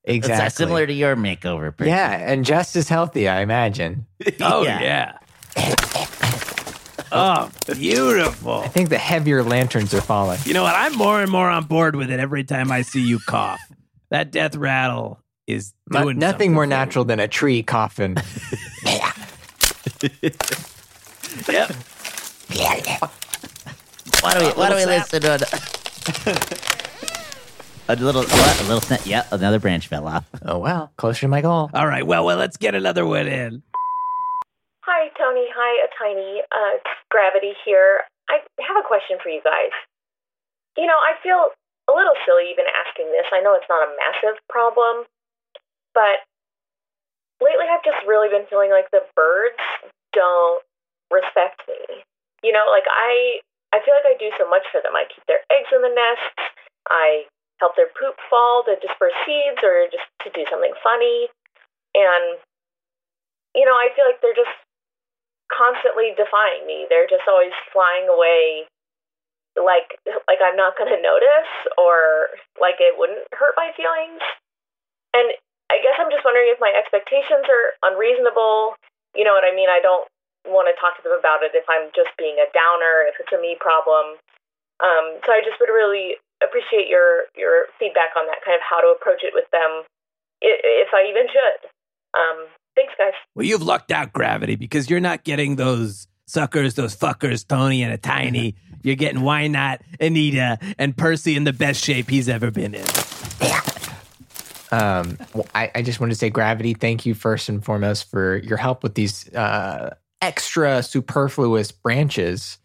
[0.03, 0.45] Exactly.
[0.45, 1.75] uh, similar to your makeover.
[1.75, 1.91] Person.
[1.93, 4.07] yeah, and just as healthy, I imagine.
[4.41, 4.81] Oh, Yeah.
[5.55, 5.75] yeah.
[7.11, 8.61] oh, beautiful.
[8.61, 10.39] I think the heavier lanterns are falling.
[10.45, 10.75] You know what?
[10.75, 13.59] I'm more and more on board with it every time I see you cough.
[14.09, 18.17] That death rattle is Mu- doing nothing more natural than a tree coughing.
[21.47, 21.71] Yep.
[24.21, 24.51] Why do we?
[24.53, 25.39] Why do we listen to a,
[27.93, 28.21] a little?
[28.21, 28.61] What?
[28.61, 29.01] A little snap?
[29.03, 30.25] Yeah, another branch fell off.
[30.45, 31.71] oh well, closer to my goal.
[31.73, 32.05] All right.
[32.05, 33.63] Well, well, let's get another one in.
[34.85, 35.49] Hi, Tony.
[35.49, 36.77] Hi, a tiny uh,
[37.09, 38.01] gravity here.
[38.29, 39.73] I have a question for you guys.
[40.77, 41.49] You know, I feel
[41.89, 43.25] a little silly even asking this.
[43.33, 45.09] I know it's not a massive problem,
[45.97, 46.21] but
[47.41, 49.57] lately I've just really been feeling like the birds
[50.13, 50.61] don't
[51.09, 52.05] respect me.
[52.43, 53.41] You know, like I
[53.71, 54.95] I feel like I do so much for them.
[54.95, 56.43] I keep their eggs in the nests.
[56.91, 57.27] I
[57.63, 61.31] help their poop fall to disperse seeds or just to do something funny.
[61.95, 62.39] And
[63.55, 64.55] you know, I feel like they're just
[65.51, 66.87] constantly defying me.
[66.87, 68.67] They're just always flying away
[69.59, 69.99] like
[70.31, 74.23] like I'm not going to notice or like it wouldn't hurt my feelings.
[75.11, 75.35] And
[75.67, 78.79] I guess I'm just wondering if my expectations are unreasonable.
[79.15, 79.67] You know what I mean?
[79.67, 80.07] I don't
[80.45, 83.31] want to talk to them about it if I'm just being a downer, if it's
[83.33, 84.17] a me problem.
[84.81, 88.81] Um, so I just would really appreciate your your feedback on that, kind of how
[88.81, 89.85] to approach it with them,
[90.41, 91.61] if I even should.
[92.17, 93.13] Um, thanks, guys.
[93.35, 97.93] Well, you've lucked out, Gravity, because you're not getting those suckers, those fuckers, Tony and
[97.93, 98.55] a tiny.
[98.83, 102.85] You're getting why not Anita and Percy in the best shape he's ever been in.
[104.71, 108.37] Um, well, I, I just want to say, Gravity, thank you first and foremost for
[108.37, 112.57] your help with these uh, extra superfluous branches,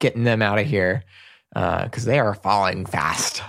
[0.00, 1.04] getting them out of here
[1.54, 3.42] because they are falling fast.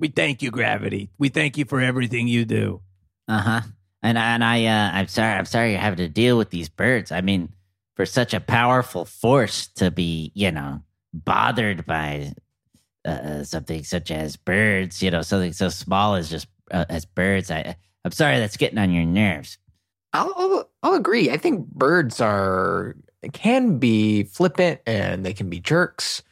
[0.00, 1.10] We thank you, Gravity.
[1.18, 2.80] We thank you for everything you do.
[3.26, 3.60] Uh huh.
[4.02, 7.10] And and I uh, I'm sorry I'm sorry you're having to deal with these birds.
[7.10, 7.52] I mean,
[7.96, 10.82] for such a powerful force to be you know
[11.12, 12.32] bothered by
[13.04, 17.50] uh, something such as birds, you know, something so small as just uh, as birds.
[17.50, 19.58] I I'm sorry that's getting on your nerves.
[20.12, 21.30] I'll, I'll, I'll agree.
[21.30, 22.96] I think birds are
[23.32, 26.22] can be flippant and they can be jerks.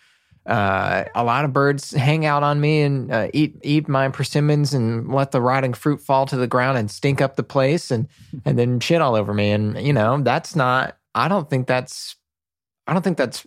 [0.47, 4.73] Uh, a lot of birds hang out on me and uh, eat eat my persimmons
[4.73, 8.07] and let the rotting fruit fall to the ground and stink up the place and
[8.45, 9.51] and then shit all over me.
[9.51, 10.97] And you know that's not.
[11.15, 12.15] I don't think that's.
[12.87, 13.45] I don't think that's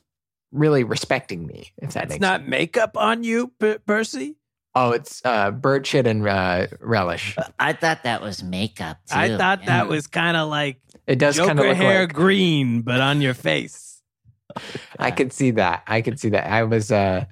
[0.51, 1.71] really respecting me.
[1.77, 3.53] If that It's makes not makeup on you,
[3.85, 4.35] Percy.
[4.81, 7.35] Oh, it's uh, bird shit and uh, relish.
[7.59, 9.15] I thought that was makeup too.
[9.17, 9.65] I thought yeah.
[9.65, 12.13] that was kind of like It does kind of look hair like.
[12.13, 14.01] green, but on your face.
[14.99, 15.83] I could see that.
[15.87, 16.49] I could see that.
[16.49, 16.91] I was.
[16.91, 17.25] uh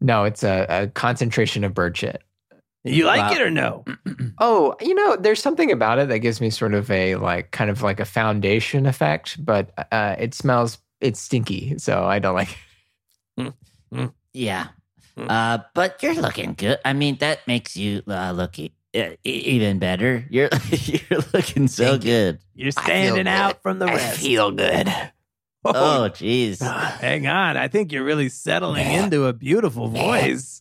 [0.00, 2.22] No, it's a, a concentration of bird shit.
[2.84, 3.32] You like Wow.
[3.32, 3.84] it or no?
[4.38, 7.70] Oh, you know, there's something about it that gives me sort of a like kind
[7.70, 12.56] of like a foundation effect, but uh, it smells it's stinky, so I don't like.
[14.32, 14.68] Yeah.
[15.16, 15.26] Hmm.
[15.30, 16.78] Uh, but you're looking good.
[16.84, 18.72] I mean, that makes you uh, look e-
[19.22, 20.26] even better.
[20.28, 22.38] You're you're looking so Thank good.
[22.54, 23.26] You're I feel standing good.
[23.28, 24.18] out from the rest.
[24.18, 24.92] I feel good.
[25.66, 26.60] Oh, jeez.
[27.00, 27.56] hang on.
[27.56, 30.60] I think you're really settling into a beautiful voice.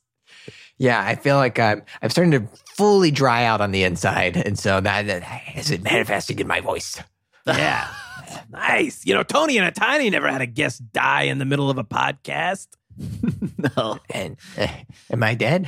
[0.77, 2.47] Yeah, I feel like I'm I'm starting to
[2.77, 6.61] fully dry out on the inside, and so that, that is it manifesting in my
[6.61, 7.01] voice.
[7.45, 7.87] Yeah.
[8.49, 9.05] nice.
[9.05, 11.77] You know, Tony and a Tiny never had a guest die in the middle of
[11.77, 12.67] a podcast.
[13.77, 13.99] no.
[14.09, 14.67] And uh,
[15.11, 15.67] am I dead?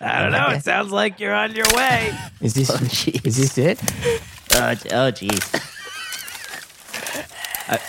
[0.00, 0.48] I don't know.
[0.48, 2.12] It sounds like you're on your way.
[2.40, 2.76] Is this Oh,
[3.24, 3.80] is this it?
[4.52, 5.42] Oh, oh, jeez.
[7.68, 7.80] I-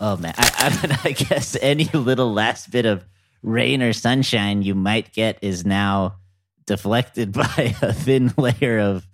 [0.00, 3.04] oh man, I, I, mean, I guess any little last bit of
[3.42, 6.16] rain or sunshine you might get is now
[6.66, 9.06] deflected by a thin layer of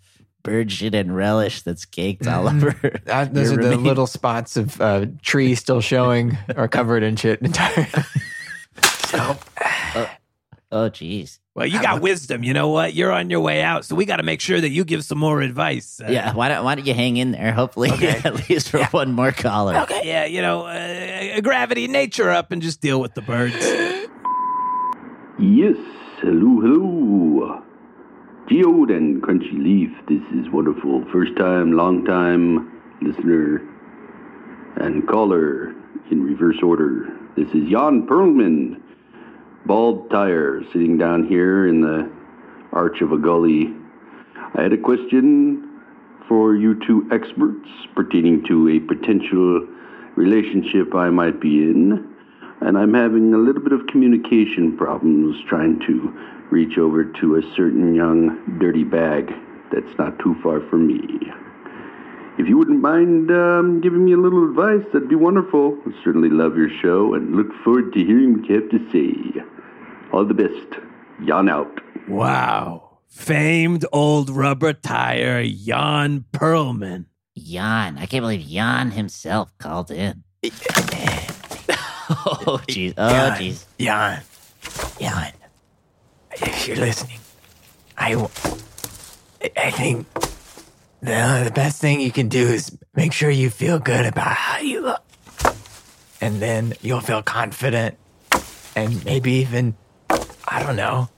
[0.43, 2.57] bird shit and relish that's caked all Mm.
[2.57, 3.01] over.
[3.07, 7.14] Uh, those your are the little spots of uh, tree still showing or covered in
[7.16, 7.86] shit entirely.
[9.13, 9.37] So,
[10.75, 11.39] Oh, jeez.
[11.55, 12.43] Well, you got wisdom.
[12.43, 12.95] You know what?
[12.95, 13.85] You're on your way out.
[13.85, 16.01] So we got to make sure that you give some more advice.
[16.03, 17.53] Uh, Yeah, why don't why don't you hang in there?
[17.53, 17.91] Hopefully,
[18.25, 19.77] at least for one more caller.
[19.81, 20.01] Okay.
[20.05, 23.55] Yeah, you know, uh, gravity, nature up, and just deal with the birds.
[25.39, 25.77] Yes,
[26.21, 27.63] hello, hello.
[28.49, 31.05] Geode and Crunchy Leaf, this is wonderful.
[31.11, 33.61] First time, long time listener
[34.77, 35.75] and caller
[36.11, 37.09] in reverse order.
[37.37, 38.81] This is Jan Perlman,
[39.67, 42.11] bald tire, sitting down here in the
[42.73, 43.75] arch of a gully.
[44.55, 45.81] I had a question
[46.29, 49.67] for you two experts pertaining to a potential
[50.17, 52.13] relationship I might be in
[52.63, 56.15] and I'm having a little bit of communication problems trying to
[56.51, 59.33] reach over to a certain young dirty bag
[59.73, 61.33] that's not too far from me.
[62.39, 65.77] If you wouldn't mind um, giving me a little advice, that'd be wonderful.
[65.87, 69.43] I certainly love your show and look forward to hearing what you have to say.
[70.13, 70.81] All the best.
[71.27, 71.81] Jan out.
[72.09, 72.99] Wow.
[73.09, 77.07] Famed old rubber tire, Jan Perlman.
[77.37, 80.23] Jan, I can't believe Jan himself called in.
[80.45, 80.51] oh,
[82.69, 82.95] jeez.
[82.97, 83.65] Oh, Jan, jeez.
[83.79, 84.23] Jan,
[85.01, 85.33] Jan,
[86.33, 87.19] if you're listening,
[87.97, 88.15] I,
[89.57, 90.07] I think
[91.01, 94.59] the, the best thing you can do is make sure you feel good about how
[94.61, 95.03] you look.
[96.21, 97.97] And then you'll feel confident
[98.77, 99.77] and maybe even,
[100.53, 101.09] I don't know,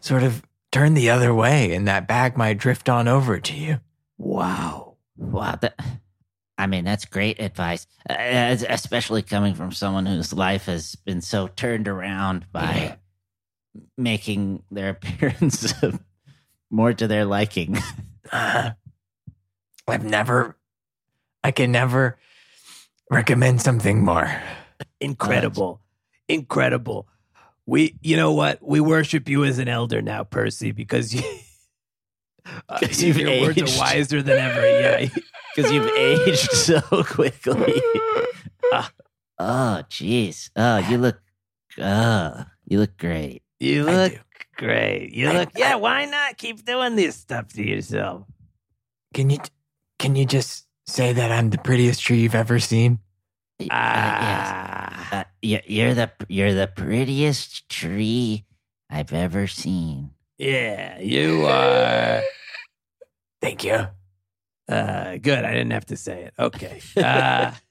[0.00, 3.80] sort of turn the other way and that bag might drift on over to you.
[4.18, 4.96] Wow.
[5.16, 5.56] Wow.
[5.60, 5.80] That,
[6.58, 8.14] I mean, that's great advice, uh,
[8.68, 12.98] especially coming from someone whose life has been so turned around by
[13.96, 15.72] making their appearance
[16.70, 17.78] more to their liking.
[18.32, 18.70] Uh,
[19.86, 20.56] I've never,
[21.44, 22.16] I can never
[23.10, 24.34] recommend something more.
[24.98, 25.82] Incredible.
[26.26, 27.06] Incredible.
[27.66, 28.58] We, you know what?
[28.62, 31.22] We worship you as an elder now, Percy, because you,
[32.68, 34.60] uh, 'Cause you've your words are wiser than ever.
[34.80, 35.08] Yeah.
[35.56, 37.80] Because you've aged so quickly.
[39.38, 40.50] oh, jeez.
[40.56, 41.20] Oh, you look,
[41.78, 43.42] oh, you look great.
[43.60, 44.14] You look
[44.56, 45.12] great.
[45.12, 48.24] You I- look, yeah, why not keep doing this stuff to yourself?
[49.14, 49.38] Can you,
[50.00, 52.98] can you just say that I'm the prettiest tree you've ever seen?
[53.60, 53.70] Uh, yes.
[53.70, 55.20] Ah.
[55.20, 58.44] Uh, you- you're the you're the prettiest tree
[58.90, 60.10] I've ever seen.
[60.38, 62.22] Yeah, you are.
[63.40, 63.86] Thank you.
[64.68, 65.44] Uh, good.
[65.44, 66.34] I didn't have to say it.
[66.38, 66.80] Okay.
[66.96, 67.52] Uh,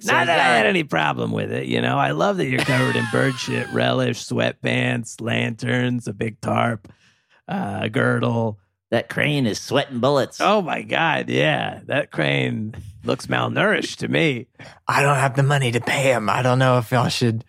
[0.00, 1.66] So not that I had any problem with it.
[1.66, 6.40] You know, I love that you're covered in bird shit, relish, sweatpants, lanterns, a big
[6.40, 6.86] tarp,
[7.48, 8.60] uh, a girdle.
[8.92, 10.40] That crane is sweating bullets.
[10.40, 11.28] Oh my God.
[11.28, 11.80] Yeah.
[11.86, 14.46] That crane looks malnourished to me.
[14.86, 16.28] I don't have the money to pay him.
[16.28, 17.44] I don't know if y'all should,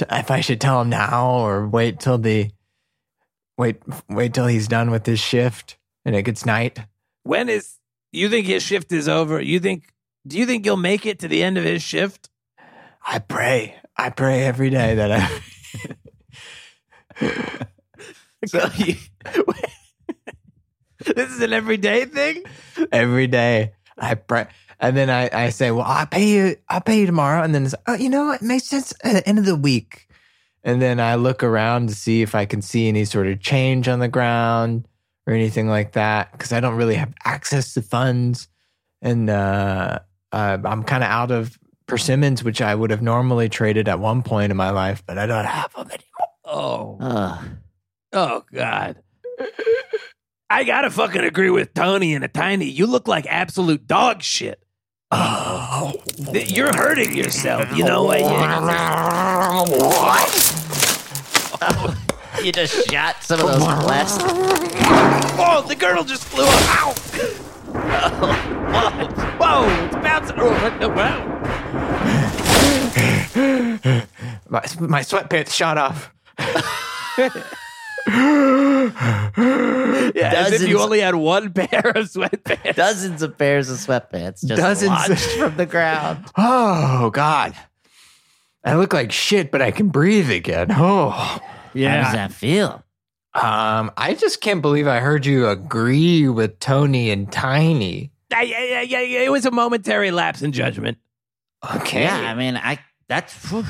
[0.00, 2.50] if I should tell him now or wait till the,
[3.56, 6.78] wait, wait till he's done with his shift and it gets night.
[7.22, 7.76] When is,
[8.12, 9.40] you think his shift is over?
[9.40, 9.92] You think,
[10.26, 12.30] do you think you'll make it to the end of his shift?
[13.06, 13.76] I pray.
[13.96, 15.12] I pray every day that
[17.20, 17.66] I.
[18.46, 18.96] So you,
[21.04, 22.42] this is an everyday thing?
[22.90, 24.46] every day I pray.
[24.80, 27.42] And then I, I say, well, I'll pay you, I'll pay you tomorrow.
[27.42, 28.32] And then it's, oh, you know?
[28.32, 30.08] It makes sense at the end of the week.
[30.64, 33.88] And then I look around to see if I can see any sort of change
[33.88, 34.88] on the ground
[35.26, 36.36] or anything like that.
[36.38, 38.48] Cause I don't really have access to funds.
[39.02, 40.00] And, uh,
[40.32, 44.22] uh I'm kind of out of persimmons, which I would have normally traded at one
[44.22, 46.30] point in my life, but I don't have them anymore.
[46.44, 47.44] Oh, Ugh.
[48.14, 48.96] oh God.
[50.48, 52.66] I gotta fucking agree with Tony and a tiny.
[52.66, 54.62] You look like absolute dog shit.
[55.12, 55.92] Oh,
[56.32, 57.76] You're hurting yourself.
[57.76, 58.20] You know what?
[62.42, 64.20] You just shot some of those blessed.
[64.22, 66.50] Oh, the girdle just flew up.
[66.52, 66.94] Ow!
[69.38, 69.64] Whoa!
[69.64, 69.84] Whoa!
[69.86, 70.36] It's bouncing.
[70.38, 71.26] Oh, the- wow.
[74.48, 76.12] my, my sweatpants shot off.
[80.14, 82.74] Yeah, as if you only had one pair of sweatpants.
[82.74, 84.90] Dozens of pairs of sweatpants just Dozens.
[84.90, 86.24] launched from the ground.
[86.36, 87.54] Oh God.
[88.64, 90.68] I look like shit, but I can breathe again.
[90.70, 91.38] Oh.
[91.72, 91.96] Yeah.
[91.98, 92.82] How does that feel?
[93.32, 98.10] Um, I just can't believe I heard you agree with Tony and Tiny.
[98.32, 100.98] I- I- I- I- it was a momentary lapse in judgment.
[101.76, 102.02] Okay.
[102.02, 103.64] Yeah, I mean, I that's whew.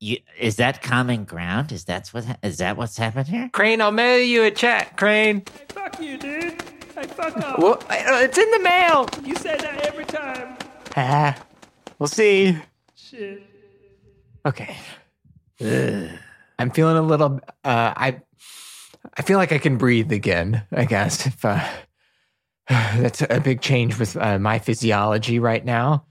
[0.00, 1.72] You, is that common ground?
[1.72, 3.50] Is that what is that what's happened here?
[3.52, 5.42] Crane, I'll mail you a check, Crane.
[5.46, 6.62] I Fuck you, dude.
[6.96, 7.58] I fuck up.
[7.58, 9.08] Well, I- uh, it's in the mail.
[9.24, 10.56] You say that every time.
[10.96, 11.36] Ah,
[11.98, 12.56] we'll see.
[12.94, 13.42] Shit.
[14.46, 14.76] Okay.
[15.60, 17.40] I'm feeling a little.
[17.64, 18.20] Uh, I,
[19.16, 20.62] I feel like I can breathe again.
[20.72, 21.64] I guess if uh,
[22.68, 26.04] that's a big change with uh, my physiology right now.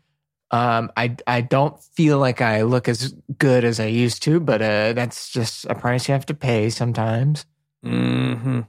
[0.51, 4.61] Um, I I don't feel like I look as good as I used to, but
[4.61, 7.45] uh, that's just a price you have to pay sometimes.
[7.85, 8.61] Mm-hmm.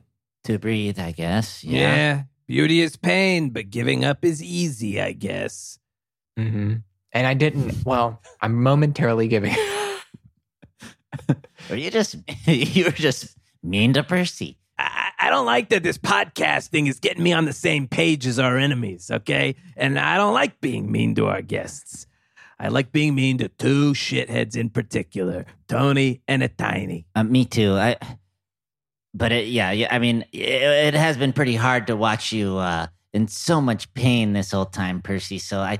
[0.44, 1.62] To breathe, I guess.
[1.62, 1.94] Yeah.
[1.94, 2.22] Yeah.
[2.46, 5.78] Beauty is pain, but giving up is easy, I guess.
[6.38, 6.76] Mm-hmm.
[7.12, 7.84] And I didn't.
[7.84, 9.54] Well, I'm momentarily giving.
[11.70, 12.16] Or you just
[12.46, 14.58] you were just mean to Percy.
[15.18, 18.38] I, don't like that this podcast thing is getting me on the same page as
[18.38, 19.56] our enemies, okay?
[19.76, 22.06] And I don't like being mean to our guests.
[22.60, 27.06] I like being mean to two shitheads in particular, Tony and a Tiny.
[27.14, 27.74] Uh, me too.
[27.74, 27.96] I.
[29.14, 29.88] But it, yeah, yeah.
[29.90, 33.92] I mean, it, it has been pretty hard to watch you uh, in so much
[33.94, 35.38] pain this whole time, Percy.
[35.38, 35.78] So I,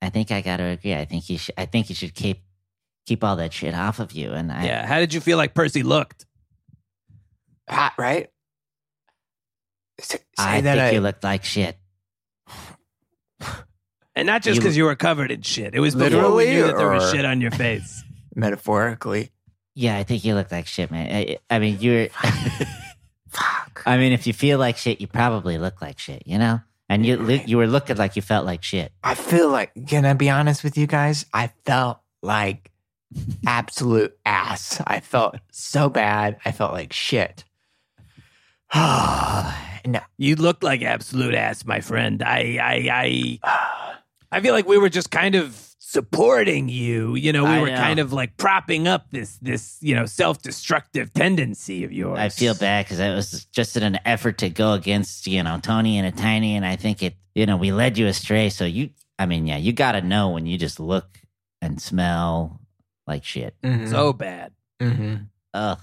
[0.00, 0.94] I think I got to agree.
[0.94, 1.54] I think you should.
[1.58, 2.42] I think you should keep
[3.06, 4.32] keep all that shit off of you.
[4.32, 6.26] And I, Yeah, how did you feel like Percy looked?
[7.72, 8.28] Hot, right?
[10.00, 11.76] Say, say I that think I, you looked like shit.
[14.14, 15.74] And not just because you were covered in shit.
[15.74, 18.04] It was before we Literally, knew that there was shit on your face.
[18.36, 19.30] metaphorically.
[19.74, 21.10] Yeah, I think you look like shit, man.
[21.10, 22.08] I, I mean, you're.
[23.86, 26.60] I mean, if you feel like shit, you probably look like shit, you know.
[26.90, 28.92] And you look- you were looking like you felt like shit.
[29.02, 31.24] I feel like, can I be honest with you guys?
[31.32, 32.70] I felt like
[33.46, 34.82] absolute ass.
[34.86, 36.36] I felt so bad.
[36.44, 37.44] I felt like shit.
[39.86, 40.00] no.
[40.18, 42.22] You looked like absolute ass, my friend.
[42.22, 43.98] I I I
[44.32, 47.14] I feel like we were just kind of supporting you.
[47.16, 47.76] You know, we I were know.
[47.76, 52.18] kind of like propping up this this, you know, self-destructive tendency of yours.
[52.18, 55.58] I feel bad because it was just in an effort to go against, you know,
[55.62, 58.48] Tony and a tiny, and I think it, you know, we led you astray.
[58.48, 61.18] So you, I mean, yeah, you got to know when you just look
[61.60, 62.58] and smell
[63.06, 63.54] like shit.
[63.62, 63.90] Mhm.
[63.90, 64.52] So bad.
[64.80, 65.26] Mhm.
[65.52, 65.78] Ugh.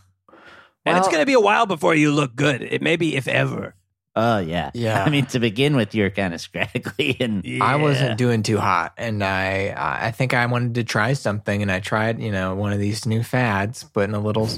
[0.89, 2.61] And it's going to be a while before you look good.
[2.61, 3.75] It maybe if ever.
[4.15, 5.03] Oh yeah, Yeah.
[5.03, 8.93] I mean, to begin with, you're kind of scraggly, and I wasn't doing too hot,
[8.97, 12.73] and I I think I wanted to try something, and I tried you know one
[12.73, 14.49] of these new fads, putting a little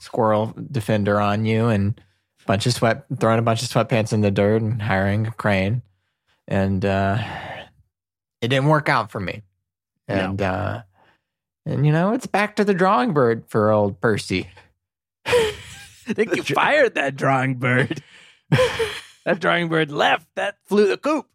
[0.00, 2.00] squirrel defender on you, and
[2.46, 5.82] bunch of sweat, throwing a bunch of sweatpants in the dirt, and hiring a crane,
[6.48, 7.18] and uh,
[8.40, 9.42] it didn't work out for me.
[10.08, 10.82] And uh
[11.66, 14.48] and you know, it's back to the drawing board for old Percy.
[16.08, 18.02] I think you fired that drawing bird.
[18.50, 20.26] that drawing bird left.
[20.36, 21.26] That flew the coop.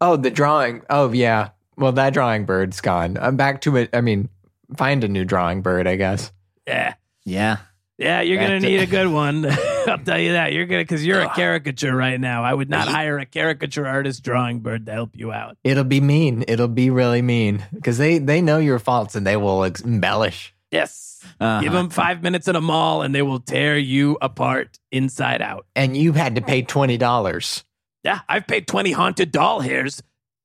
[0.00, 0.82] Oh, the drawing.
[0.90, 1.50] Oh, yeah.
[1.76, 3.16] Well, that drawing bird's gone.
[3.20, 3.90] I'm back to it.
[3.92, 4.28] I mean,
[4.76, 6.32] find a new drawing bird, I guess.
[6.66, 6.94] Yeah.
[7.24, 7.58] Yeah.
[7.96, 9.46] Yeah, you're gonna to- need a good one.
[9.86, 10.52] I'll tell you that.
[10.52, 12.42] You're gonna because you're a caricature right now.
[12.42, 15.56] I would not hire a caricature artist drawing bird to help you out.
[15.62, 16.44] It'll be mean.
[16.48, 20.52] It'll be really mean because they they know your faults and they will ex- embellish.
[20.72, 21.13] Yes.
[21.40, 21.60] Uh-huh.
[21.62, 25.66] Give them five minutes in a mall and they will tear you apart inside out.
[25.74, 27.64] And you had to pay twenty dollars.
[28.02, 30.02] Yeah, I've paid 20 haunted doll hairs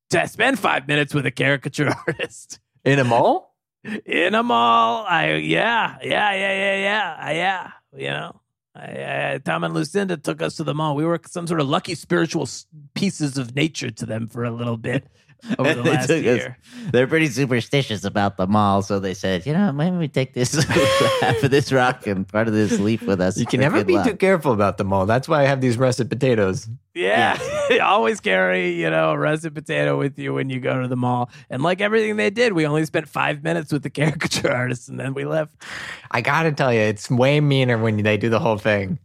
[0.08, 2.58] to spend five minutes with a caricature artist.
[2.86, 3.54] In a mall?
[4.06, 5.04] in a mall.
[5.06, 7.70] I yeah, yeah, yeah, yeah, yeah, I- yeah.
[7.94, 8.40] You know,
[8.74, 8.80] I,
[9.34, 10.94] I, Tom and Lucinda took us to the mall.
[10.96, 12.48] We were some sort of lucky spiritual
[12.94, 15.06] pieces of nature to them for a little bit
[15.58, 16.56] over the They last took us- year.
[16.92, 20.54] They're pretty superstitious about the mall, so they said, you know, maybe we take this
[21.20, 23.36] half of this rock and part of this leaf with us.
[23.38, 24.06] You can never be luck.
[24.06, 25.06] too careful about the mall.
[25.06, 26.68] That's why I have these russet potatoes.
[26.94, 27.38] Yeah,
[27.82, 31.30] always carry you know a russet potato with you when you go to the mall.
[31.48, 34.98] And like everything they did, we only spent five minutes with the caricature artist, and
[34.98, 35.54] then we left.
[36.10, 38.98] I gotta tell you, it's way meaner when they do the whole thing.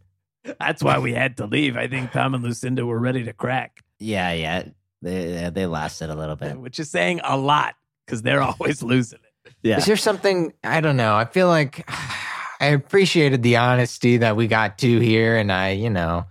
[0.60, 1.76] That's why we had to leave.
[1.76, 4.64] I think Tom and Lucinda were ready to crack, Yeah, yeah.
[5.02, 6.58] They they lost it a little bit.
[6.60, 7.74] which is saying a lot
[8.04, 9.22] because they're always losing it.
[9.62, 9.78] Yeah.
[9.78, 11.14] Is there something I don't know?
[11.16, 11.88] I feel like
[12.60, 16.26] I appreciated the honesty that we got to here, and I, you know,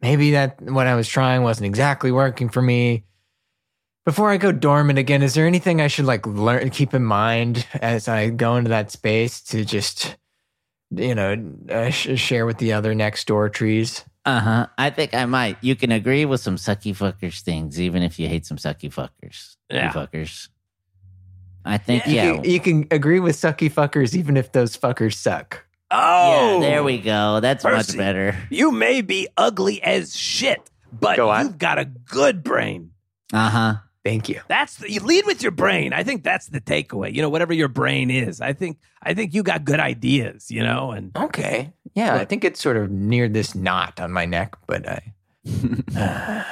[0.00, 3.04] maybe that what I was trying wasn't exactly working for me.
[4.04, 7.66] Before I go dormant again, is there anything I should like learn, keep in mind
[7.74, 10.16] as I go into that space to just,
[10.90, 14.04] you know, uh, sh- share with the other next door trees?
[14.24, 14.66] Uh huh.
[14.78, 15.56] I think I might.
[15.62, 19.56] You can agree with some sucky fuckers things, even if you hate some sucky fuckers.
[19.70, 19.92] You Yeah.
[19.92, 20.48] fuckers.
[21.64, 22.34] I think You yeah.
[22.36, 25.64] can, you can agree with sucky fuckers even if those fuckers suck.
[25.90, 27.40] Oh, Yeah, there we go.
[27.40, 27.92] That's Percy.
[27.92, 28.36] much better.
[28.50, 32.90] You may be ugly as shit, but Go you've got a good brain.
[33.32, 33.74] Uh huh.
[34.04, 34.40] Thank you.
[34.48, 35.92] That's the, you lead with your brain.
[35.92, 37.14] I think that's the takeaway.
[37.14, 40.50] You know, whatever your brain is, I think I think you got good ideas.
[40.50, 41.72] You know, and Okay.
[41.94, 45.12] Yeah, I think it's sort of near this knot on my neck, but I.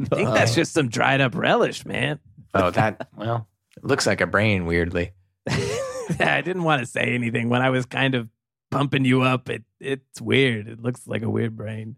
[0.00, 2.18] I think that's just some dried up relish, man.
[2.54, 4.66] Oh, that well, it looks like a brain.
[4.66, 5.12] Weirdly,
[5.48, 8.28] I didn't want to say anything when I was kind of
[8.70, 9.48] pumping you up.
[9.48, 10.66] It it's weird.
[10.68, 11.96] It looks like a weird brain.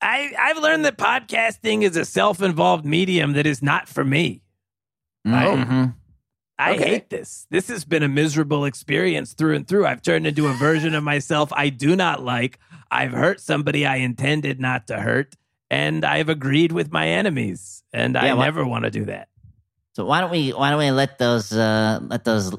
[0.00, 4.42] I I've learned that podcasting is a self involved medium that is not for me.
[5.26, 5.34] Mhm.
[5.34, 5.92] I
[6.68, 6.84] Okay.
[6.90, 7.46] hate this.
[7.50, 9.86] This has been a miserable experience through and through.
[9.86, 12.58] I've turned into a version of myself I do not like.
[12.90, 15.34] I've hurt somebody I intended not to hurt,
[15.70, 17.82] and I've agreed with my enemies.
[17.92, 19.28] And I Yeah, never want to do that.
[19.96, 22.54] So why don't we why don't we let those uh let those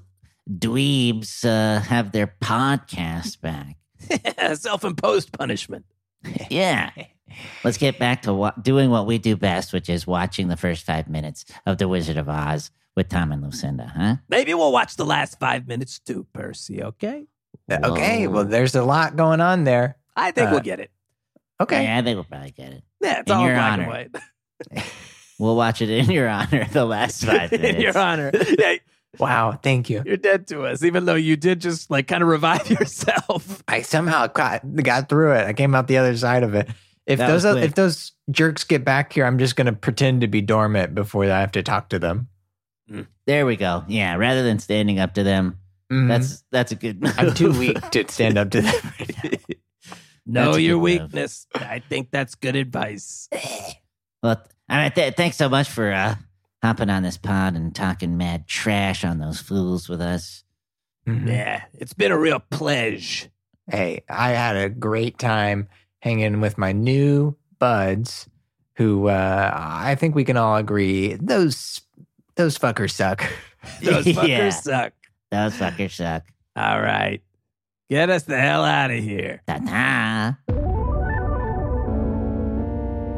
[0.50, 3.76] dweebs uh have their podcast back?
[4.56, 5.86] Self imposed punishment.
[6.50, 6.92] Yeah.
[7.64, 10.86] Let's get back to what, doing what we do best, which is watching the first
[10.86, 14.16] five minutes of The Wizard of Oz with Tom and Lucinda, huh?
[14.30, 17.26] Maybe we'll watch the last five minutes too, Percy, okay?
[17.72, 18.28] okay.
[18.28, 19.98] Well, there's a lot going on there.
[20.16, 20.92] I think Uh, we'll get it.
[21.60, 21.84] Okay.
[21.84, 22.84] Yeah, I think we'll probably get it.
[23.02, 23.84] Yeah, it's in all your black honor.
[23.84, 24.14] and
[24.72, 24.84] white.
[25.40, 27.76] We'll watch it in your honor the last five minutes.
[27.76, 28.30] In your honor.
[28.60, 28.76] Yeah,
[29.18, 29.54] Wow.
[29.62, 30.04] Thank you.
[30.06, 33.64] you're dead to us, even though you did just like kind of revive yourself.
[33.68, 35.48] I somehow got, got through it.
[35.48, 36.70] I came out the other side of it.
[37.08, 37.64] If That those quick.
[37.64, 41.24] if those jerks get back here, I'm just going to pretend to be dormant before
[41.26, 42.28] I have to talk to them.
[43.26, 43.84] There we go.
[43.88, 45.58] Yeah, rather than standing up to them,
[45.92, 46.08] Mhm.
[46.08, 47.02] that's that's a good.
[47.18, 48.74] I'm too weak to stand up to them.
[50.26, 51.02] Know That's a your good move.
[51.14, 51.48] weakness.
[51.56, 53.28] I think that's good advice.
[54.22, 54.40] Well,
[54.70, 54.94] all right.
[54.94, 56.16] Th- thanks so much for uh,
[56.62, 60.44] hopping on this pod and talking mad trash on those fools with us.
[61.08, 61.28] Mhm.
[61.28, 63.30] Yeah, it's been a real pleasure.
[63.68, 65.68] Hey, I had a great time
[66.02, 68.30] hanging with my new buds,
[68.76, 71.82] who uh, I think we can all agree those
[72.42, 73.24] those fuckers suck.
[73.84, 74.50] Those fuckers Yeah.
[74.50, 74.94] suck.
[75.30, 76.24] Those fuckers suck.
[76.56, 77.22] All right.
[77.92, 79.44] Get us the hell out of here.
[79.48, 80.71] Ta ta.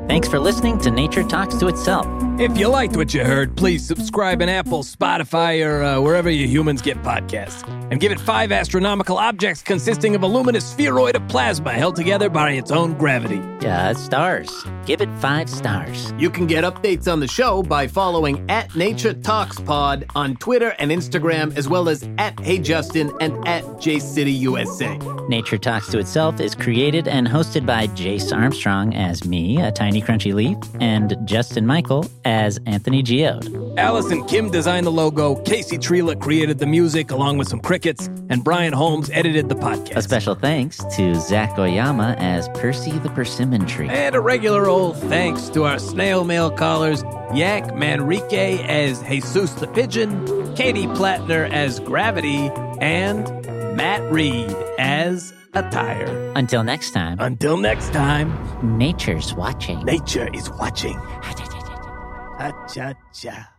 [0.07, 2.05] Thanks for listening to Nature Talks to Itself.
[2.39, 6.47] If you liked what you heard, please subscribe in Apple, Spotify, or uh, wherever you
[6.47, 7.65] humans get podcasts.
[7.89, 12.29] And give it five astronomical objects consisting of a luminous spheroid of plasma held together
[12.29, 13.39] by its own gravity.
[13.65, 14.49] Uh, stars.
[14.85, 16.11] Give it five stars.
[16.17, 20.75] You can get updates on the show by following at Nature Talks Pod on Twitter
[20.79, 25.29] and Instagram, as well as at Hey Justin and at JCityUSA.
[25.29, 29.92] Nature Talks to Itself is created and hosted by Jace Armstrong as me, a tiny
[29.93, 33.77] Tiny Crunchy Leaf, and Justin Michael as Anthony Geode.
[33.77, 38.43] Allison Kim designed the logo, Casey Trela created the music along with some crickets, and
[38.43, 39.97] Brian Holmes edited the podcast.
[39.97, 43.87] A special thanks to Zach Oyama as Percy the Persimmon Tree.
[43.87, 49.67] And a regular old thanks to our snail mail callers, Yak Manrique as Jesus the
[49.67, 52.49] Pigeon, Katie Plattner as Gravity,
[52.81, 53.25] and
[53.77, 56.33] Matt Reed as Attire.
[56.35, 58.33] Until next time, Until next time,
[58.77, 59.83] nature's watching.
[59.85, 60.95] nature is watching.
[60.95, 63.52] Ha cha cha.